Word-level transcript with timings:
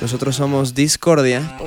Nosotros 0.00 0.36
somos 0.36 0.74
Discordia. 0.74 1.58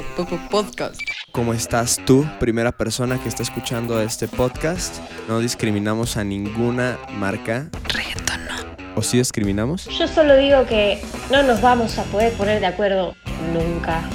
Podcast. 0.50 1.02
¿Cómo 1.34 1.54
estás 1.54 2.00
tú, 2.06 2.26
primera 2.40 2.72
persona 2.72 3.22
que 3.22 3.28
está 3.28 3.44
escuchando 3.44 4.02
este 4.02 4.30
podcast? 4.30 5.00
No 5.28 5.40
discriminamos 5.40 6.16
a 6.16 6.24
ninguna 6.24 6.98
marca. 7.12 7.70
Reggaeton 7.90 8.46
no. 8.46 8.96
¿O 8.96 9.02
sí 9.02 9.18
discriminamos? 9.18 9.86
Yo 9.88 10.08
solo 10.08 10.38
digo 10.38 10.66
que 10.66 11.02
no 11.30 11.44
nos 11.44 11.62
vamos 11.62 11.98
a 11.98 12.06
poder 12.06 12.32
poner 12.34 12.62
de 12.62 12.68
acuerdo 12.68 13.16
nunca. 13.54 14.10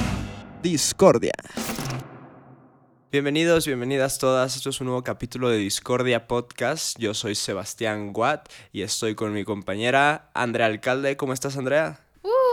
Discordia. 0.62 1.34
Bienvenidos, 3.12 3.66
bienvenidas 3.66 4.18
todas. 4.18 4.56
Esto 4.56 4.70
es 4.70 4.80
un 4.80 4.86
nuevo 4.86 5.04
capítulo 5.04 5.50
de 5.50 5.58
Discordia 5.58 6.26
Podcast. 6.26 6.98
Yo 6.98 7.12
soy 7.12 7.34
Sebastián 7.34 8.12
Watt 8.14 8.48
y 8.72 8.80
estoy 8.80 9.14
con 9.14 9.34
mi 9.34 9.44
compañera 9.44 10.30
Andrea 10.32 10.68
Alcalde. 10.68 11.18
¿Cómo 11.18 11.34
estás, 11.34 11.58
Andrea? 11.58 12.05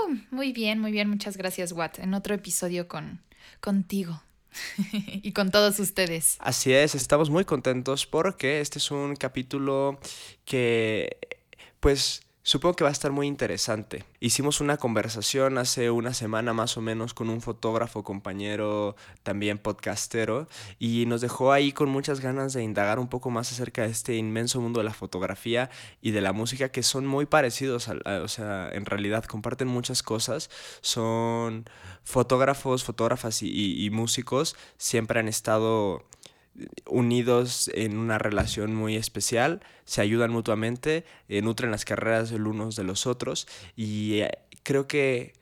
Uh, 0.08 0.18
muy 0.32 0.52
bien, 0.52 0.80
muy 0.80 0.92
bien. 0.92 1.10
Muchas 1.10 1.38
gracias, 1.38 1.72
Watt. 1.72 2.00
En 2.00 2.14
otro 2.14 2.36
episodio 2.36 2.88
con 2.88 3.22
contigo. 3.60 4.22
y 5.24 5.32
con 5.32 5.52
todos 5.52 5.80
ustedes. 5.80 6.38
Así 6.40 6.74
es, 6.74 6.96
estamos 6.96 7.30
muy 7.30 7.46
contentos 7.46 8.06
porque 8.06 8.62
este 8.62 8.80
es 8.80 8.92
un 8.92 9.16
capítulo 9.16 10.00
que, 10.46 11.18
pues, 11.80 12.22
Supongo 12.46 12.76
que 12.76 12.84
va 12.84 12.90
a 12.90 12.94
estar 12.94 13.14
muy 13.14 13.28
interesante. 13.28 14.04
Hicimos 14.20 14.60
una 14.60 14.76
conversación 14.76 15.58
hace 15.58 15.92
una 15.92 16.14
semana 16.14 16.52
más 16.52 16.76
o 16.76 16.82
menos 16.82 17.14
con 17.14 17.30
un 17.30 17.40
fotógrafo, 17.40 18.04
compañero, 18.04 18.98
también 19.24 19.58
podcastero, 19.58 20.50
y 20.78 21.06
nos 21.06 21.22
dejó 21.22 21.54
ahí 21.54 21.72
con 21.72 21.88
muchas 21.88 22.20
ganas 22.20 22.52
de 22.52 22.62
indagar 22.62 23.00
un 23.00 23.08
poco 23.08 23.30
más 23.30 23.50
acerca 23.54 23.84
de 23.84 23.92
este 23.92 24.18
inmenso 24.18 24.60
mundo 24.60 24.82
de 24.82 24.84
la 24.84 24.94
fotografía 24.94 25.70
y 26.02 26.12
de 26.12 26.20
la 26.20 26.34
música 26.34 26.68
que 26.68 26.84
son 26.84 27.06
muy 27.06 27.26
parecidos, 27.26 27.88
o 27.88 28.28
sea, 28.28 28.70
en 28.74 28.86
realidad 28.86 29.24
comparten 29.24 29.70
muchas 29.70 30.04
cosas. 30.04 30.50
Son 30.82 31.64
fotógrafos, 32.04 32.84
fotógrafas 32.84 33.42
y 33.42 33.90
músicos, 33.90 34.58
siempre 34.78 35.22
han 35.22 35.30
estado 35.30 36.04
unidos 36.86 37.70
en 37.74 37.98
una 37.98 38.18
relación 38.18 38.76
muy 38.76 38.96
especial, 38.96 39.62
se 39.86 40.02
ayudan 40.02 40.32
mutuamente, 40.32 41.06
eh, 41.28 41.42
nutren 41.42 41.72
las 41.72 41.86
carreras 41.86 42.30
del 42.30 42.48
unos 42.48 42.76
de 42.76 42.84
los 42.84 43.08
otros 43.08 43.48
y 43.76 44.20
eh, 44.20 44.32
creo 44.64 44.88
que 44.88 45.34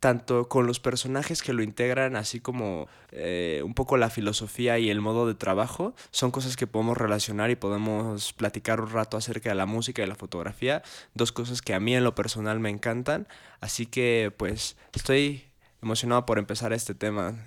tanto 0.00 0.48
con 0.48 0.66
los 0.66 0.78
personajes 0.78 1.42
que 1.42 1.52
lo 1.52 1.62
integran, 1.62 2.16
así 2.16 2.38
como 2.38 2.86
eh, 3.12 3.62
un 3.64 3.74
poco 3.74 3.96
la 3.96 4.10
filosofía 4.10 4.78
y 4.78 4.90
el 4.90 5.00
modo 5.00 5.26
de 5.26 5.34
trabajo, 5.34 5.94
son 6.10 6.30
cosas 6.30 6.56
que 6.56 6.66
podemos 6.66 6.96
relacionar 6.96 7.50
y 7.50 7.56
podemos 7.56 8.32
platicar 8.34 8.80
un 8.80 8.90
rato 8.90 9.16
acerca 9.16 9.48
de 9.48 9.54
la 9.54 9.66
música 9.66 10.02
y 10.02 10.06
la 10.06 10.14
fotografía, 10.14 10.82
dos 11.14 11.32
cosas 11.32 11.62
que 11.62 11.74
a 11.74 11.80
mí 11.80 11.96
en 11.96 12.04
lo 12.04 12.14
personal 12.14 12.60
me 12.60 12.70
encantan, 12.70 13.26
así 13.60 13.86
que 13.86 14.32
pues 14.36 14.76
estoy 14.92 15.44
emocionado 15.82 16.26
por 16.26 16.38
empezar 16.38 16.72
este 16.72 16.94
tema. 16.94 17.46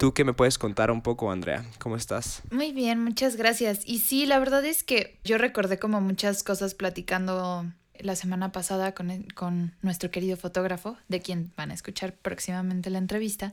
¿Tú 0.00 0.14
qué 0.14 0.24
me 0.24 0.32
puedes 0.32 0.56
contar 0.56 0.90
un 0.90 1.02
poco, 1.02 1.30
Andrea? 1.30 1.62
¿Cómo 1.78 1.94
estás? 1.94 2.40
Muy 2.50 2.72
bien, 2.72 3.04
muchas 3.04 3.36
gracias. 3.36 3.82
Y 3.84 3.98
sí, 3.98 4.24
la 4.24 4.38
verdad 4.38 4.64
es 4.64 4.82
que 4.82 5.18
yo 5.24 5.36
recordé 5.36 5.78
como 5.78 6.00
muchas 6.00 6.42
cosas 6.42 6.72
platicando 6.72 7.70
la 7.98 8.16
semana 8.16 8.50
pasada 8.50 8.94
con, 8.94 9.24
con 9.34 9.74
nuestro 9.82 10.10
querido 10.10 10.38
fotógrafo, 10.38 10.96
de 11.08 11.20
quien 11.20 11.52
van 11.54 11.70
a 11.70 11.74
escuchar 11.74 12.14
próximamente 12.14 12.88
la 12.88 12.96
entrevista. 12.96 13.52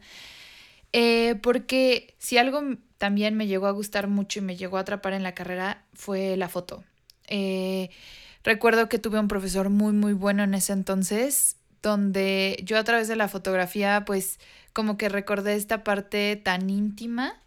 Eh, 0.94 1.36
porque 1.44 2.16
si 2.18 2.38
algo 2.38 2.62
también 2.98 3.36
me 3.36 3.48
llegó 3.48 3.68
a 3.68 3.72
gustar 3.72 4.08
mucho 4.08 4.40
y 4.40 4.44
me 4.44 4.56
llegó 4.56 4.78
a 4.78 4.82
atrapar 4.82 5.12
en 5.12 5.24
la 5.24 5.36
carrera 5.36 5.84
fue 5.96 6.38
la 6.38 6.48
foto. 6.48 6.86
Eh, 7.28 7.90
recuerdo 8.46 8.88
que 8.88 9.00
tuve 9.00 9.20
un 9.20 9.28
profesor 9.28 9.70
muy, 9.70 9.92
muy 9.92 10.14
bueno 10.14 10.44
en 10.44 10.54
ese 10.54 10.72
entonces, 10.72 11.58
donde 11.82 12.58
yo 12.64 12.78
a 12.78 12.86
través 12.86 13.10
de 13.10 13.18
la 13.18 13.28
fotografía 13.28 14.06
pues 14.06 14.40
como 14.78 14.96
que 14.96 15.10
recordé 15.10 15.56
esta 15.56 15.84
parte 15.84 16.36
tan 16.36 16.70
íntima 16.70 17.42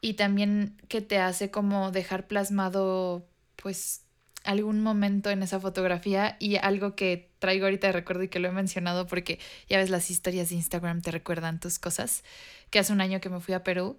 y 0.00 0.14
también 0.14 0.76
que 0.88 1.00
te 1.00 1.18
hace 1.18 1.52
como 1.52 1.92
dejar 1.92 2.26
plasmado 2.26 3.24
pues 3.54 4.02
algún 4.42 4.80
momento 4.80 5.30
en 5.30 5.44
esa 5.44 5.60
fotografía 5.60 6.36
y 6.40 6.56
algo 6.56 6.96
que 6.96 7.30
traigo 7.38 7.66
ahorita 7.66 7.86
de 7.86 7.92
recuerdo 7.92 8.24
y 8.24 8.28
que 8.28 8.40
lo 8.40 8.48
he 8.48 8.50
mencionado 8.50 9.06
porque 9.06 9.38
ya 9.68 9.78
ves 9.78 9.90
las 9.90 10.10
historias 10.10 10.48
de 10.48 10.56
Instagram 10.56 11.02
te 11.02 11.12
recuerdan 11.12 11.60
tus 11.60 11.78
cosas, 11.78 12.24
que 12.70 12.80
hace 12.80 12.92
un 12.92 13.00
año 13.00 13.20
que 13.20 13.28
me 13.28 13.38
fui 13.38 13.54
a 13.54 13.62
Perú, 13.62 13.96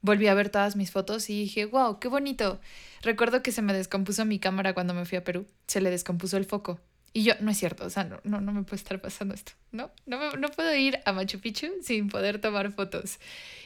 volví 0.00 0.26
a 0.26 0.34
ver 0.34 0.48
todas 0.48 0.74
mis 0.74 0.90
fotos 0.90 1.30
y 1.30 1.42
dije, 1.42 1.66
wow, 1.66 2.00
qué 2.00 2.08
bonito. 2.08 2.60
Recuerdo 3.02 3.44
que 3.44 3.52
se 3.52 3.62
me 3.62 3.74
descompuso 3.74 4.24
mi 4.24 4.40
cámara 4.40 4.74
cuando 4.74 4.92
me 4.92 5.04
fui 5.04 5.18
a 5.18 5.22
Perú, 5.22 5.46
se 5.68 5.80
le 5.80 5.90
descompuso 5.90 6.36
el 6.36 6.46
foco 6.46 6.80
y 7.14 7.24
yo, 7.24 7.34
no 7.40 7.50
es 7.50 7.58
cierto, 7.58 7.84
o 7.84 7.90
sea, 7.90 8.04
no, 8.04 8.20
no, 8.24 8.40
no 8.40 8.52
me 8.52 8.62
puede 8.62 8.76
estar 8.76 9.00
pasando 9.00 9.34
esto, 9.34 9.52
¿no? 9.70 9.90
No, 10.06 10.32
no 10.32 10.48
puedo 10.48 10.74
ir 10.74 11.00
a 11.04 11.12
Machu 11.12 11.40
Picchu 11.40 11.68
sin 11.82 12.08
poder 12.08 12.40
tomar 12.40 12.72
fotos. 12.72 13.18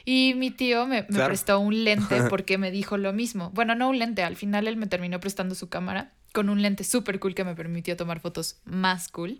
Y 0.03 0.33
mi 0.35 0.51
tío 0.51 0.85
me, 0.85 1.05
me 1.07 1.25
prestó 1.25 1.59
un 1.59 1.83
lente 1.83 2.23
porque 2.29 2.57
me 2.57 2.71
dijo 2.71 2.97
lo 2.97 3.13
mismo. 3.13 3.51
Bueno, 3.51 3.73
no 3.73 3.89
un 3.89 3.99
lente, 3.99 4.23
al 4.23 4.35
final 4.35 4.67
él 4.67 4.75
me 4.75 4.87
terminó 4.87 5.19
prestando 5.19 5.55
su 5.55 5.69
cámara 5.69 6.13
con 6.33 6.49
un 6.49 6.61
lente 6.61 6.83
súper 6.83 7.19
cool 7.19 7.35
que 7.35 7.45
me 7.45 7.55
permitió 7.55 7.95
tomar 7.95 8.19
fotos 8.19 8.59
más 8.65 9.07
cool. 9.07 9.39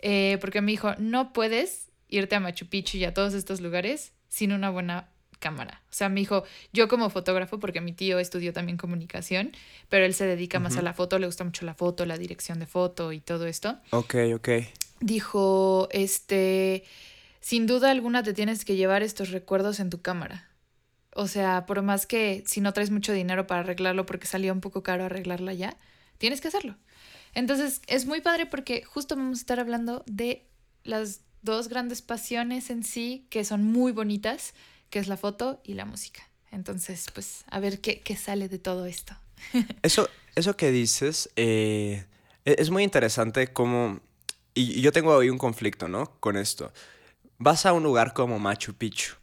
Eh, 0.00 0.38
porque 0.40 0.60
me 0.60 0.72
dijo, 0.72 0.94
no 0.98 1.32
puedes 1.32 1.90
irte 2.08 2.34
a 2.34 2.40
Machu 2.40 2.66
Picchu 2.66 2.98
y 2.98 3.04
a 3.04 3.14
todos 3.14 3.34
estos 3.34 3.60
lugares 3.60 4.12
sin 4.28 4.52
una 4.52 4.70
buena 4.70 5.10
cámara. 5.38 5.82
O 5.90 5.92
sea, 5.92 6.08
me 6.08 6.20
dijo, 6.20 6.44
yo 6.72 6.88
como 6.88 7.10
fotógrafo, 7.10 7.58
porque 7.58 7.80
mi 7.80 7.92
tío 7.92 8.18
estudió 8.18 8.52
también 8.52 8.78
comunicación, 8.78 9.52
pero 9.88 10.04
él 10.04 10.14
se 10.14 10.26
dedica 10.26 10.58
más 10.58 10.76
a 10.76 10.82
la 10.82 10.92
foto, 10.92 11.18
le 11.18 11.26
gusta 11.26 11.44
mucho 11.44 11.64
la 11.64 11.74
foto, 11.74 12.06
la 12.06 12.18
dirección 12.18 12.58
de 12.58 12.66
foto 12.66 13.12
y 13.12 13.20
todo 13.20 13.46
esto. 13.46 13.78
Ok, 13.90 14.16
ok. 14.34 14.48
Dijo, 15.00 15.88
este, 15.92 16.84
sin 17.40 17.66
duda 17.66 17.90
alguna 17.90 18.22
te 18.22 18.34
tienes 18.34 18.64
que 18.64 18.76
llevar 18.76 19.02
estos 19.02 19.30
recuerdos 19.30 19.80
en 19.80 19.90
tu 19.90 20.02
cámara. 20.02 20.48
O 21.14 21.26
sea, 21.26 21.66
por 21.66 21.82
más 21.82 22.06
que 22.06 22.44
si 22.46 22.60
no 22.60 22.72
traes 22.72 22.90
mucho 22.90 23.12
dinero 23.12 23.46
para 23.46 23.60
arreglarlo 23.60 24.06
porque 24.06 24.26
salía 24.26 24.52
un 24.52 24.60
poco 24.60 24.82
caro 24.82 25.04
arreglarla 25.04 25.52
ya, 25.54 25.76
tienes 26.18 26.40
que 26.40 26.48
hacerlo. 26.48 26.76
Entonces, 27.34 27.82
es 27.86 28.06
muy 28.06 28.20
padre 28.20 28.46
porque 28.46 28.82
justo 28.84 29.16
vamos 29.16 29.38
a 29.38 29.40
estar 29.40 29.60
hablando 29.60 30.04
de 30.06 30.46
las 30.84 31.20
dos 31.42 31.68
grandes 31.68 32.02
pasiones 32.02 32.70
en 32.70 32.82
sí 32.82 33.26
que 33.30 33.44
son 33.44 33.64
muy 33.64 33.92
bonitas 33.92 34.54
que 34.90 34.98
es 34.98 35.08
la 35.08 35.16
foto 35.16 35.60
y 35.64 35.74
la 35.74 35.84
música. 35.84 36.22
Entonces, 36.50 37.06
pues, 37.12 37.44
a 37.50 37.60
ver 37.60 37.80
qué, 37.80 38.00
qué 38.00 38.16
sale 38.16 38.48
de 38.48 38.58
todo 38.58 38.86
esto. 38.86 39.14
Eso, 39.82 40.08
eso 40.34 40.56
que 40.56 40.72
dices 40.72 41.30
eh, 41.36 42.04
e-, 42.44 42.56
es 42.58 42.70
muy 42.70 42.82
interesante 42.82 43.52
como... 43.52 44.00
Y 44.54 44.80
yo 44.80 44.90
tengo 44.90 45.14
hoy 45.14 45.30
un 45.30 45.38
conflicto, 45.38 45.86
¿no? 45.86 46.18
Con 46.18 46.36
esto. 46.36 46.72
Vas 47.38 47.66
a 47.66 47.72
un 47.72 47.84
lugar 47.84 48.12
como 48.12 48.40
Machu 48.40 48.74
Picchu, 48.74 49.14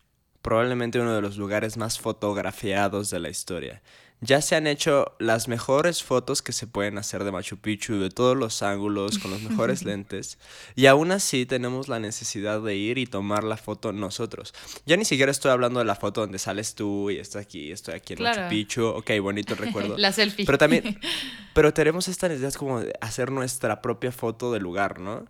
probablemente 0.42 1.02
uno 1.02 1.14
de 1.14 1.22
los 1.22 1.36
lugares 1.36 1.76
más 1.76 2.00
fotografiados 2.00 3.10
de 3.10 3.20
la 3.20 3.30
historia. 3.30 3.82
Ya 4.22 4.42
se 4.42 4.56
han 4.56 4.66
hecho 4.66 5.14
las 5.20 5.48
mejores 5.48 6.02
fotos 6.02 6.42
que 6.42 6.54
se 6.54 6.68
pueden 6.68 6.98
hacer 6.98 7.24
de 7.24 7.32
Machu 7.32 7.58
Picchu, 7.58 8.00
de 8.00 8.10
todos 8.10 8.36
los 8.36 8.64
ángulos, 8.64 9.20
con 9.20 9.30
los 9.30 9.42
mejores 9.42 9.84
lentes. 9.86 10.40
Y 10.76 10.86
aún 10.86 11.12
así 11.12 11.46
tenemos 11.46 11.90
la 11.90 12.00
necesidad 12.00 12.62
de 12.62 12.76
ir 12.76 12.98
y 12.98 13.08
tomar 13.08 13.44
la 13.44 13.58
foto 13.58 13.92
nosotros. 13.92 14.54
Ya 14.86 14.96
ni 14.96 15.06
siquiera 15.06 15.32
estoy 15.32 15.52
hablando 15.52 15.80
de 15.80 15.86
la 15.86 15.96
foto 15.96 16.22
donde 16.22 16.40
sales 16.40 16.76
tú 16.76 17.12
y 17.12 17.18
estoy 17.18 17.42
aquí, 17.42 17.72
estoy 17.72 17.96
aquí 17.96 18.14
en 18.14 18.24
Machu 18.24 18.50
Picchu. 18.50 18.86
Ok, 18.86 19.12
bonito 19.22 19.54
recuerdo. 19.60 19.98
la 19.98 20.12
selfie. 20.12 20.46
Pero 20.46 20.58
también, 20.58 21.00
pero 21.54 21.74
tenemos 21.74 22.08
esta 22.08 22.28
necesidad 22.30 22.54
como 22.54 22.80
de 22.80 22.94
hacer 23.02 23.32
nuestra 23.32 23.82
propia 23.82 24.12
foto 24.12 24.52
del 24.52 24.64
lugar, 24.64 25.00
¿no? 25.00 25.26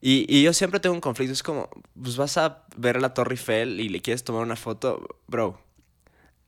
Y, 0.00 0.26
y, 0.28 0.42
yo 0.42 0.52
siempre 0.52 0.80
tengo 0.80 0.94
un 0.94 1.00
conflicto. 1.00 1.32
Es 1.32 1.44
como, 1.44 1.70
pues 2.00 2.16
vas 2.16 2.36
a 2.36 2.64
ver 2.76 3.00
la 3.00 3.14
Torre 3.14 3.34
Eiffel 3.34 3.78
y 3.78 3.88
le 3.88 4.02
quieres 4.02 4.24
tomar 4.24 4.42
una 4.42 4.56
foto, 4.56 5.06
bro 5.28 5.60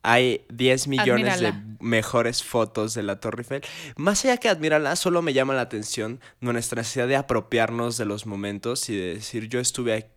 hay 0.05 0.45
10 0.51 0.87
millones 0.89 1.41
de 1.41 1.55
mejores 1.81 2.45
fotos 2.45 2.93
de 2.93 3.03
la 3.03 3.21
Torre 3.21 3.41
Eiffel. 3.41 3.63
Más 3.97 4.23
allá 4.25 4.37
que 4.37 4.51
admirarla, 4.51 4.97
solo 4.97 5.23
me 5.23 5.33
llama 5.33 5.55
la 5.55 5.63
atención 5.63 6.21
nuestra 6.41 6.83
necesidad 6.83 7.09
de 7.09 7.17
apropiarnos 7.17 7.97
de 7.97 8.05
los 8.05 8.27
momentos 8.27 8.89
y 8.91 8.97
de 8.97 9.15
decir 9.15 9.49
yo 9.49 9.61
estuve 9.61 10.11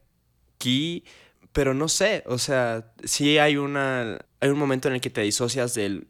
aquí, 0.57 1.05
pero 1.53 1.73
no 1.73 1.87
sé, 1.87 2.23
o 2.27 2.37
sea, 2.37 2.91
sí 3.05 3.37
hay, 3.37 3.55
una, 3.55 4.19
hay 4.41 4.49
un 4.49 4.59
momento 4.59 4.89
en 4.89 4.95
el 4.95 5.01
que 5.01 5.09
te 5.09 5.21
disocias 5.21 5.73
del, 5.73 6.05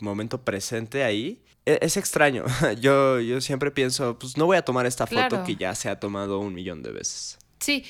momento 0.00 0.44
presente 0.44 1.04
ahí. 1.04 1.40
E, 1.64 1.78
es, 1.82 1.96
extraño. 1.96 2.44
Yo, 2.80 3.20
yo 3.20 3.40
siempre 3.40 3.70
pienso, 3.70 4.18
pues 4.18 4.36
no 4.36 4.44
voy 4.44 4.58
a 4.58 4.62
tomar 4.62 4.84
esta 4.84 5.06
foto 5.06 5.44
que 5.44 5.56
ya 5.56 5.74
se 5.74 5.88
ha 5.88 5.98
tomado 5.98 6.40
un 6.40 6.52
millón 6.52 6.82
de 6.82 6.90
veces. 6.90 7.38
Sí, 7.60 7.86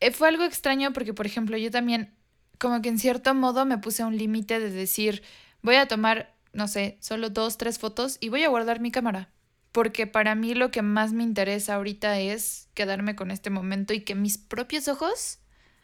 eh, 0.00 0.12
fue 0.12 0.28
algo 0.28 0.44
extraño 0.44 0.92
porque, 0.92 1.12
por 1.12 1.26
ejemplo, 1.26 1.56
yo 1.56 1.72
también 1.72 2.14
como 2.58 2.82
que 2.82 2.88
en 2.88 2.98
cierto 2.98 3.34
modo 3.34 3.64
me 3.64 3.78
puse 3.78 4.04
un 4.04 4.16
límite 4.16 4.58
de 4.60 4.70
decir, 4.70 5.22
voy 5.62 5.76
a 5.76 5.88
tomar, 5.88 6.34
no 6.52 6.68
sé, 6.68 6.98
solo 7.00 7.30
dos, 7.30 7.58
tres 7.58 7.78
fotos 7.78 8.18
y 8.20 8.28
voy 8.28 8.44
a 8.44 8.48
guardar 8.48 8.80
mi 8.80 8.90
cámara. 8.90 9.30
Porque 9.72 10.06
para 10.06 10.34
mí 10.34 10.54
lo 10.54 10.70
que 10.70 10.82
más 10.82 11.12
me 11.12 11.22
interesa 11.22 11.74
ahorita 11.74 12.18
es 12.18 12.68
quedarme 12.74 13.14
con 13.14 13.30
este 13.30 13.50
momento 13.50 13.92
y 13.92 14.00
que 14.00 14.14
mis 14.14 14.38
propios 14.38 14.88
ojos, 14.88 15.40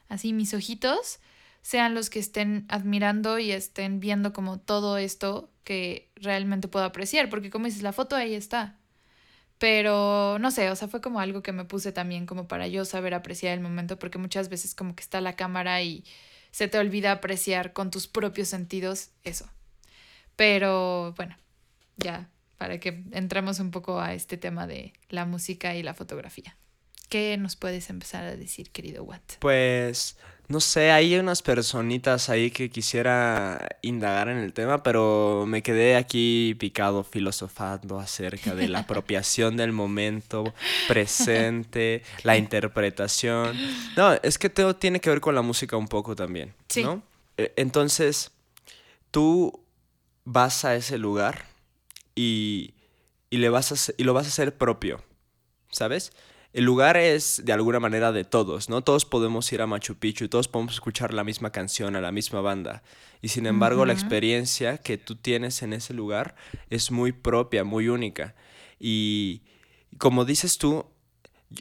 así 0.08 0.32
mis 0.32 0.54
ojitos, 0.54 1.20
sean 1.60 1.94
los 1.94 2.10
que 2.10 2.18
estén 2.18 2.64
admirando 2.68 3.38
y 3.38 3.52
estén 3.52 4.00
viendo 4.00 4.32
como 4.32 4.58
todo 4.58 4.96
esto 4.98 5.52
que 5.64 6.10
realmente 6.16 6.68
puedo 6.68 6.84
apreciar. 6.84 7.28
Porque 7.28 7.50
como 7.50 7.66
dices, 7.66 7.82
la 7.82 7.92
foto 7.92 8.16
ahí 8.16 8.34
está. 8.34 8.78
Pero 9.58 10.38
no 10.40 10.50
sé, 10.50 10.70
o 10.70 10.76
sea, 10.76 10.88
fue 10.88 11.00
como 11.00 11.20
algo 11.20 11.42
que 11.42 11.52
me 11.52 11.64
puse 11.64 11.92
también 11.92 12.26
como 12.26 12.48
para 12.48 12.66
yo 12.66 12.84
saber 12.84 13.14
apreciar 13.14 13.54
el 13.54 13.60
momento, 13.60 13.98
porque 13.98 14.18
muchas 14.18 14.48
veces 14.48 14.74
como 14.74 14.96
que 14.96 15.02
está 15.02 15.20
la 15.20 15.36
cámara 15.36 15.82
y 15.82 16.04
se 16.52 16.68
te 16.68 16.78
olvida 16.78 17.10
apreciar 17.12 17.72
con 17.72 17.90
tus 17.90 18.06
propios 18.06 18.48
sentidos 18.48 19.10
eso. 19.24 19.50
Pero 20.36 21.14
bueno, 21.16 21.36
ya, 21.96 22.28
para 22.58 22.78
que 22.78 23.02
entremos 23.12 23.58
un 23.58 23.70
poco 23.70 24.00
a 24.00 24.14
este 24.14 24.36
tema 24.36 24.66
de 24.66 24.92
la 25.08 25.24
música 25.24 25.74
y 25.74 25.82
la 25.82 25.94
fotografía. 25.94 26.56
¿Qué 27.08 27.36
nos 27.36 27.56
puedes 27.56 27.90
empezar 27.90 28.24
a 28.24 28.36
decir, 28.36 28.70
querido 28.70 29.04
Watt? 29.04 29.34
Pues, 29.40 30.16
no 30.48 30.60
sé, 30.60 30.90
hay 30.90 31.16
unas 31.16 31.40
personitas 31.40 32.28
ahí 32.28 32.50
que 32.50 32.68
quisiera 32.68 33.66
indagar 33.80 34.28
en 34.28 34.38
el 34.38 34.52
tema, 34.52 34.82
pero 34.82 35.44
me 35.46 35.62
quedé 35.62 35.96
aquí 35.96 36.54
picado 36.58 37.04
filosofando 37.04 37.98
acerca 37.98 38.54
de 38.54 38.68
la 38.68 38.80
apropiación 38.80 39.56
del 39.56 39.72
momento 39.72 40.52
presente, 40.88 42.02
la 42.22 42.36
interpretación. 42.36 43.56
No, 43.96 44.12
es 44.22 44.38
que 44.38 44.50
todo 44.50 44.76
tiene 44.76 45.00
que 45.00 45.10
ver 45.10 45.20
con 45.20 45.34
la 45.34 45.42
música 45.42 45.76
un 45.76 45.88
poco 45.88 46.14
también, 46.14 46.54
Sí. 46.68 46.82
¿no? 46.82 47.02
Eh, 47.38 47.52
Entonces, 47.56 48.30
tú 49.10 49.60
vas 50.24 50.64
a 50.64 50.74
ese 50.76 50.98
lugar 50.98 51.46
y, 52.14 52.74
y 53.30 53.38
le 53.38 53.48
vas 53.48 53.72
a, 53.72 53.92
y 53.96 54.04
lo 54.04 54.12
vas 54.12 54.26
a 54.26 54.28
hacer 54.28 54.56
propio, 54.56 55.02
¿sabes? 55.70 56.12
El 56.52 56.64
lugar 56.64 56.98
es 56.98 57.42
de 57.44 57.52
alguna 57.52 57.80
manera 57.80 58.12
de 58.12 58.24
todos, 58.24 58.68
¿no? 58.68 58.82
Todos 58.82 59.06
podemos 59.06 59.50
ir 59.52 59.62
a 59.62 59.66
Machu 59.66 59.94
Picchu, 59.94 60.28
todos 60.28 60.48
podemos 60.48 60.74
escuchar 60.74 61.14
la 61.14 61.24
misma 61.24 61.50
canción, 61.50 61.96
a 61.96 62.02
la 62.02 62.12
misma 62.12 62.42
banda. 62.42 62.82
Y 63.22 63.28
sin 63.28 63.46
embargo, 63.46 63.86
la 63.86 63.94
experiencia 63.94 64.76
que 64.76 64.98
tú 64.98 65.16
tienes 65.16 65.62
en 65.62 65.72
ese 65.72 65.94
lugar 65.94 66.34
es 66.68 66.90
muy 66.90 67.12
propia, 67.12 67.64
muy 67.64 67.88
única. 67.88 68.34
Y 68.78 69.40
como 69.96 70.26
dices 70.26 70.58
tú, 70.58 70.84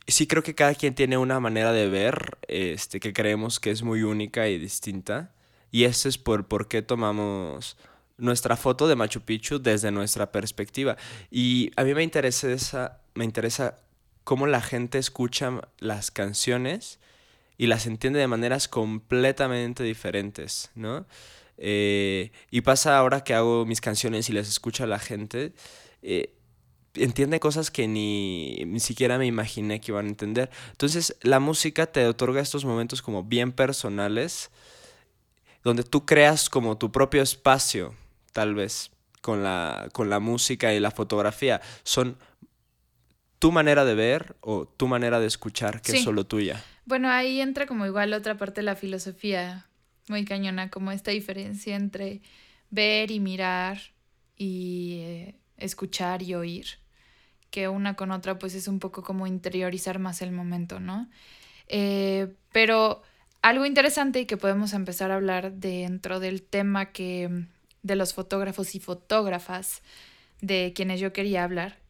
sí 0.08 0.28
creo 0.28 0.44
que 0.44 0.56
cada 0.56 0.76
quien 0.76 0.94
tiene 0.94 1.18
una 1.18 1.40
manera 1.40 1.72
de 1.72 1.88
ver 1.88 2.38
este, 2.50 3.00
que 3.00 3.14
creemos 3.14 3.60
que 3.62 3.72
es 3.72 3.84
muy 3.84 4.04
única 4.04 4.50
y 4.50 4.58
distinta. 4.58 5.34
Y 5.72 5.86
ese 5.86 6.10
es 6.10 6.18
por, 6.18 6.48
por 6.48 6.68
qué 6.68 6.82
tomamos 6.82 7.78
nuestra 8.18 8.58
foto 8.58 8.90
de 8.90 8.96
Machu 8.96 9.22
Picchu 9.22 9.60
desde 9.60 9.90
nuestra 9.92 10.34
perspectiva. 10.34 10.98
Y 11.30 11.72
a 11.78 11.84
mí 11.86 11.94
me 11.94 12.04
interesa, 12.04 12.52
esa, 12.52 13.00
me 13.14 13.24
interesa 13.24 13.78
cómo 14.24 14.48
la 14.48 14.62
gente 14.62 14.98
escucha 14.98 15.62
las 15.80 16.12
canciones 16.12 17.00
y 17.58 17.68
las 17.68 17.86
entiende 17.86 18.20
de 18.20 18.28
maneras 18.28 18.68
completamente 18.68 19.84
diferentes, 19.84 20.72
¿no? 20.76 21.06
Eh, 21.58 22.32
y 22.50 22.62
pasa 22.62 22.98
ahora 22.98 23.24
que 23.24 23.36
hago 23.36 23.66
mis 23.66 23.82
canciones 23.82 24.30
y 24.30 24.34
les 24.34 24.50
escucha 24.50 24.88
la 24.88 24.98
gente, 24.98 25.54
eh, 26.02 26.34
entiende 26.96 27.40
cosas 27.40 27.70
que 27.70 27.88
ni, 27.88 28.64
ni 28.66 28.80
siquiera 28.80 29.18
me 29.18 29.28
imaginé 29.28 29.80
que 29.80 29.92
iban 29.92 30.08
a 30.08 30.10
entender. 30.10 30.50
Entonces, 30.72 31.16
la 31.22 31.40
música 31.40 31.86
te 31.86 32.06
otorga 32.08 32.42
estos 32.42 32.66
momentos 32.66 33.02
como 33.02 33.24
bien 33.24 33.52
personales, 33.52 34.50
donde 35.64 35.84
tú 35.84 36.06
creas 36.06 36.50
como 36.50 36.78
tu 36.78 36.92
propio 36.92 37.22
espacio, 37.22 37.94
tal 38.34 38.56
vez, 38.56 38.90
con 39.22 39.44
la, 39.44 39.90
con 39.94 40.10
la 40.10 40.20
música 40.20 40.74
y 40.74 40.80
la 40.80 40.92
fotografía. 40.92 41.62
Son 41.84 42.18
tu 43.42 43.52
manera 43.52 43.86
de 43.86 43.96
ver 43.96 44.36
o 44.42 44.68
tu 44.68 44.88
manera 44.88 45.20
de 45.20 45.26
escuchar, 45.26 45.82
que 45.82 45.94
es 45.94 46.04
solo 46.04 46.28
tuya. 46.28 46.64
Bueno, 46.86 47.10
ahí 47.10 47.42
entra 47.42 47.66
como 47.66 47.88
igual 47.88 48.14
otra 48.14 48.38
parte 48.38 48.62
de 48.62 48.66
la 48.66 48.76
filosofía 48.76 49.66
muy 50.10 50.26
cañona, 50.26 50.70
como 50.70 50.92
esta 50.92 51.10
diferencia 51.10 51.76
entre 51.76 52.22
ver 52.70 53.10
y 53.10 53.20
mirar 53.20 53.80
y 54.38 55.00
eh, 55.02 55.36
escuchar 55.58 56.22
y 56.22 56.36
oír, 56.36 56.68
que 57.50 57.68
una 57.68 57.96
con 57.96 58.12
otra 58.12 58.38
pues 58.38 58.54
es 58.54 58.68
un 58.68 58.78
poco 58.78 59.02
como 59.02 59.26
interiorizar 59.26 59.98
más 59.98 60.22
el 60.22 60.32
momento, 60.32 60.80
¿no? 60.80 61.10
Eh, 61.68 62.36
pero 62.52 63.02
algo 63.42 63.66
interesante 63.66 64.20
y 64.20 64.28
que 64.28 64.38
podemos 64.38 64.74
empezar 64.74 65.10
a 65.10 65.16
hablar 65.16 65.54
dentro 65.54 66.20
del 66.20 66.44
tema 66.44 66.92
que 66.92 67.46
de 67.82 67.96
los 67.96 68.14
fotógrafos 68.14 68.76
y 68.76 68.80
fotógrafas 68.80 69.82
de 70.42 70.74
quienes 70.76 71.00
yo 71.00 71.12
quería 71.12 71.44
hablar. 71.44 71.81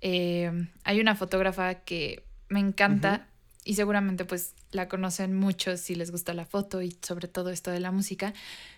Eh, 0.00 0.68
hay 0.84 1.00
una 1.00 1.14
fotógrafa 1.16 1.74
que 1.76 2.22
me 2.48 2.60
encanta 2.60 3.26
y 3.64 3.74
seguramente 3.74 4.24
pues 4.24 4.54
la 4.70 4.88
conocen 4.88 5.34
muchos 5.34 5.80
si 5.80 5.94
les 5.94 6.10
gusta 6.10 6.34
la 6.34 6.44
foto 6.44 6.82
y 6.82 6.96
sobre 7.02 7.28
todo 7.28 7.50
esto 7.50 7.70
de 7.70 7.80
la 7.80 7.90
música. 7.90 8.32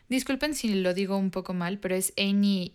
Disculpen 0.09 0.55
si 0.55 0.75
lo 0.75 0.95
digo 0.95 1.17
un 1.17 1.31
poco 1.31 1.53
mal, 1.53 1.79
pero 1.79 1.95
es 1.95 2.13
Annie 2.17 2.73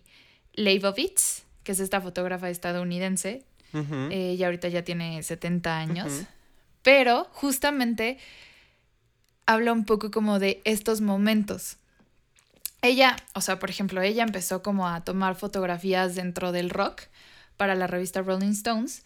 Leibovitz, 0.53 1.43
que 1.63 1.71
es 1.71 1.79
esta 1.79 2.01
fotógrafa 2.01 2.49
estadounidense. 2.49 3.43
Eh, 3.73 4.31
Ella 4.33 4.45
ahorita 4.45 4.67
ya 4.67 4.83
tiene 4.83 5.23
70 5.23 5.77
años. 5.77 6.11
Pero 6.83 7.27
justamente 7.31 8.19
habla 9.47 9.73
un 9.73 9.85
poco 9.85 10.11
como 10.11 10.37
de 10.37 10.61
estos 10.63 11.01
momentos. 11.01 11.77
Ella, 12.83 13.15
o 13.33 13.41
sea, 13.41 13.57
por 13.57 13.69
ejemplo, 13.69 14.01
ella 14.01 14.23
empezó 14.23 14.61
como 14.61 14.87
a 14.87 15.03
tomar 15.03 15.35
fotografías 15.35 16.15
dentro 16.15 16.51
del 16.51 16.69
rock 16.69 17.03
para 17.57 17.75
la 17.75 17.87
revista 17.87 18.21
Rolling 18.21 18.51
Stones 18.51 19.03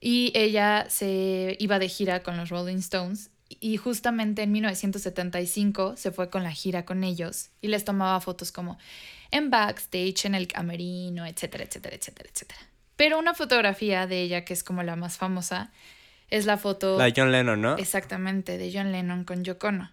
y 0.00 0.32
ella 0.34 0.86
se 0.88 1.56
iba 1.58 1.78
de 1.78 1.88
gira 1.88 2.22
con 2.22 2.36
los 2.36 2.48
Rolling 2.48 2.78
Stones 2.78 3.30
y 3.48 3.76
justamente 3.76 4.42
en 4.42 4.52
1975 4.52 5.96
se 5.96 6.12
fue 6.12 6.30
con 6.30 6.42
la 6.42 6.52
gira 6.52 6.84
con 6.84 7.02
ellos 7.02 7.50
y 7.60 7.68
les 7.68 7.84
tomaba 7.84 8.20
fotos 8.20 8.52
como 8.52 8.78
en 9.30 9.50
backstage, 9.50 10.24
en 10.24 10.34
el 10.34 10.46
camerino, 10.46 11.26
etcétera, 11.26 11.64
etcétera, 11.64 11.96
etcétera, 11.96 12.30
etcétera. 12.32 12.60
Pero 12.96 13.18
una 13.18 13.34
fotografía 13.34 14.06
de 14.06 14.22
ella 14.22 14.44
que 14.44 14.52
es 14.52 14.62
como 14.62 14.82
la 14.82 14.96
más 14.96 15.16
famosa 15.16 15.72
es 16.28 16.46
la 16.46 16.58
foto 16.58 16.96
La 16.96 17.06
de 17.06 17.14
John 17.16 17.32
Lennon, 17.32 17.60
¿no? 17.60 17.76
exactamente 17.76 18.56
de 18.56 18.72
John 18.72 18.92
Lennon 18.92 19.24
con 19.24 19.42
Yoko 19.42 19.68
Ono. 19.68 19.90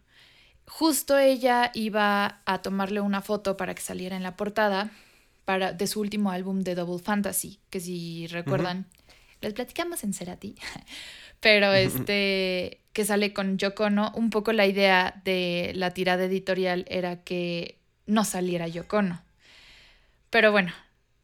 Justo 0.68 1.18
ella 1.18 1.72
iba 1.74 2.42
a 2.45 2.62
tomarle 2.62 3.01
una 3.01 3.22
foto 3.22 3.57
para 3.57 3.74
que 3.74 3.81
saliera 3.81 4.18
en 4.18 4.24
la 4.24 4.36
portada 4.36 4.92
para, 5.47 5.71
de 5.71 5.88
su 5.88 6.01
último 6.01 6.29
álbum 6.29 6.59
de 6.59 6.75
Double 6.75 7.01
Fantasy, 7.01 7.61
que 7.69 7.79
si 7.79 8.27
recuerdan, 8.27 8.85
les 9.39 9.53
platicamos 9.53 10.03
en 10.03 10.13
Cerati, 10.13 10.55
pero 11.39 11.71
este, 11.71 12.81
que 12.91 13.05
sale 13.05 13.31
con 13.31 13.57
Yoko 13.57 13.85
Ono, 13.85 14.11
un 14.15 14.29
poco 14.29 14.51
la 14.51 14.65
idea 14.65 15.21
de 15.23 15.71
la 15.73 15.91
tirada 15.91 16.25
editorial 16.25 16.83
era 16.89 17.23
que 17.23 17.79
no 18.07 18.25
saliera 18.25 18.67
Yoko 18.67 18.97
Ono. 18.97 19.23
Pero 20.31 20.51
bueno, 20.51 20.73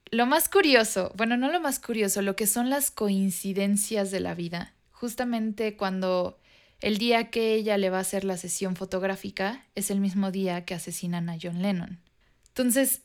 lo 0.10 0.26
más 0.26 0.48
curioso, 0.48 1.12
bueno, 1.18 1.36
no 1.36 1.52
lo 1.52 1.60
más 1.60 1.82
curioso, 1.82 2.22
lo 2.22 2.38
que 2.38 2.48
son 2.48 2.70
las 2.70 2.92
coincidencias 2.92 4.10
de 4.10 4.22
la 4.22 4.36
vida, 4.36 4.74
justamente 4.92 5.76
cuando 5.76 6.40
el 6.80 6.98
día 6.98 7.30
que 7.30 7.56
ella 7.56 7.78
le 7.78 7.90
va 7.90 7.98
a 7.98 8.02
hacer 8.02 8.24
la 8.24 8.38
sesión 8.38 8.78
fotográfica 8.78 9.66
es 9.76 9.92
el 9.92 10.00
mismo 10.00 10.32
día 10.32 10.64
que 10.64 10.76
asesinan 10.76 11.30
a 11.30 11.36
John 11.42 11.62
Lennon. 11.62 12.00
Entonces, 12.48 13.03